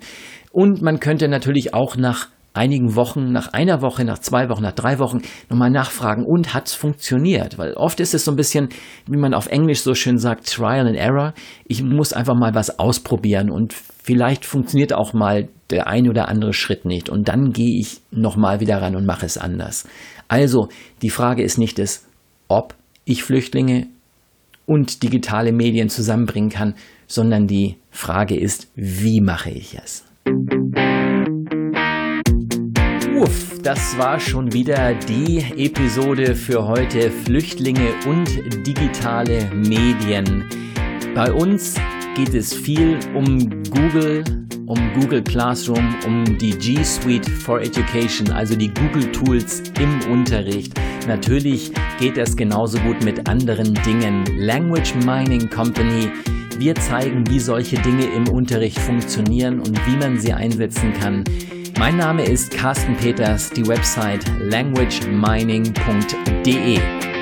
Und 0.51 0.81
man 0.81 0.99
könnte 0.99 1.27
natürlich 1.27 1.73
auch 1.73 1.97
nach 1.97 2.29
einigen 2.55 2.95
Wochen, 2.95 3.31
nach 3.31 3.53
einer 3.53 3.81
Woche, 3.81 4.05
nach 4.05 4.19
zwei 4.19 4.49
Wochen, 4.49 4.63
nach 4.63 4.71
drei 4.71 4.99
Wochen 4.99 5.21
nochmal 5.49 5.69
nachfragen 5.69 6.25
und 6.25 6.53
hat's 6.53 6.73
funktioniert? 6.73 7.57
Weil 7.57 7.73
oft 7.73 7.99
ist 7.99 8.13
es 8.13 8.25
so 8.25 8.31
ein 8.31 8.37
bisschen, 8.37 8.69
wie 9.07 9.17
man 9.17 9.33
auf 9.33 9.47
Englisch 9.47 9.81
so 9.81 9.93
schön 9.93 10.17
sagt, 10.17 10.47
Trial 10.47 10.87
and 10.87 10.97
Error. 10.97 11.33
Ich 11.65 11.83
muss 11.83 12.13
einfach 12.13 12.35
mal 12.35 12.55
was 12.55 12.79
ausprobieren 12.79 13.49
und 13.49 13.73
vielleicht 13.73 14.45
funktioniert 14.45 14.93
auch 14.93 15.13
mal 15.13 15.47
der 15.69 15.87
ein 15.87 16.09
oder 16.09 16.27
andere 16.27 16.53
Schritt 16.53 16.85
nicht 16.85 17.09
und 17.09 17.27
dann 17.27 17.51
gehe 17.51 17.79
ich 17.79 18.01
nochmal 18.11 18.59
wieder 18.59 18.81
ran 18.81 18.95
und 18.95 19.05
mache 19.05 19.25
es 19.25 19.37
anders. 19.37 19.87
Also 20.27 20.69
die 21.01 21.09
Frage 21.09 21.43
ist 21.43 21.57
nicht 21.57 21.79
es, 21.79 22.05
ob 22.47 22.75
ich 23.03 23.23
Flüchtlinge 23.23 23.87
und 24.65 25.03
digitale 25.03 25.51
Medien 25.51 25.89
zusammenbringen 25.89 26.49
kann, 26.49 26.75
sondern 27.07 27.47
die 27.47 27.77
Frage 27.91 28.35
ist, 28.35 28.67
wie 28.75 29.21
mache 29.21 29.51
ich 29.51 29.77
es? 29.83 30.03
Uff, 33.15 33.61
das 33.63 33.97
war 33.97 34.19
schon 34.19 34.51
wieder 34.51 34.93
die 34.93 35.37
Episode 35.55 36.35
für 36.35 36.67
heute 36.67 37.09
Flüchtlinge 37.09 37.93
und 38.05 38.27
digitale 38.67 39.49
Medien. 39.53 40.43
Bei 41.13 41.31
uns 41.31 41.75
geht 42.15 42.33
es 42.33 42.53
viel 42.53 42.99
um 43.13 43.39
Google, 43.69 44.21
um 44.65 44.77
Google 44.99 45.23
Classroom, 45.23 45.95
um 46.05 46.37
die 46.37 46.57
G 46.57 46.83
Suite 46.83 47.29
for 47.29 47.61
Education, 47.61 48.29
also 48.31 48.53
die 48.53 48.73
Google 48.73 49.09
Tools 49.13 49.63
im 49.79 50.11
Unterricht. 50.11 50.73
Natürlich 51.07 51.71
geht 51.99 52.17
das 52.17 52.35
genauso 52.35 52.79
gut 52.79 53.01
mit 53.05 53.29
anderen 53.29 53.75
Dingen. 53.85 54.25
Language 54.37 54.93
Mining 55.05 55.49
Company. 55.49 56.09
Wir 56.57 56.75
zeigen, 56.75 57.23
wie 57.29 57.39
solche 57.39 57.77
Dinge 57.77 58.07
im 58.07 58.27
Unterricht 58.27 58.79
funktionieren 58.79 59.61
und 59.61 59.79
wie 59.87 59.95
man 59.95 60.19
sie 60.19 60.33
einsetzen 60.33 60.91
kann. 60.99 61.23
Mein 61.77 61.97
Name 61.97 62.23
ist 62.23 62.51
Carsten 62.51 62.95
Peters, 62.95 63.49
die 63.49 63.67
Website 63.67 64.23
languagemining.de. 64.39 67.14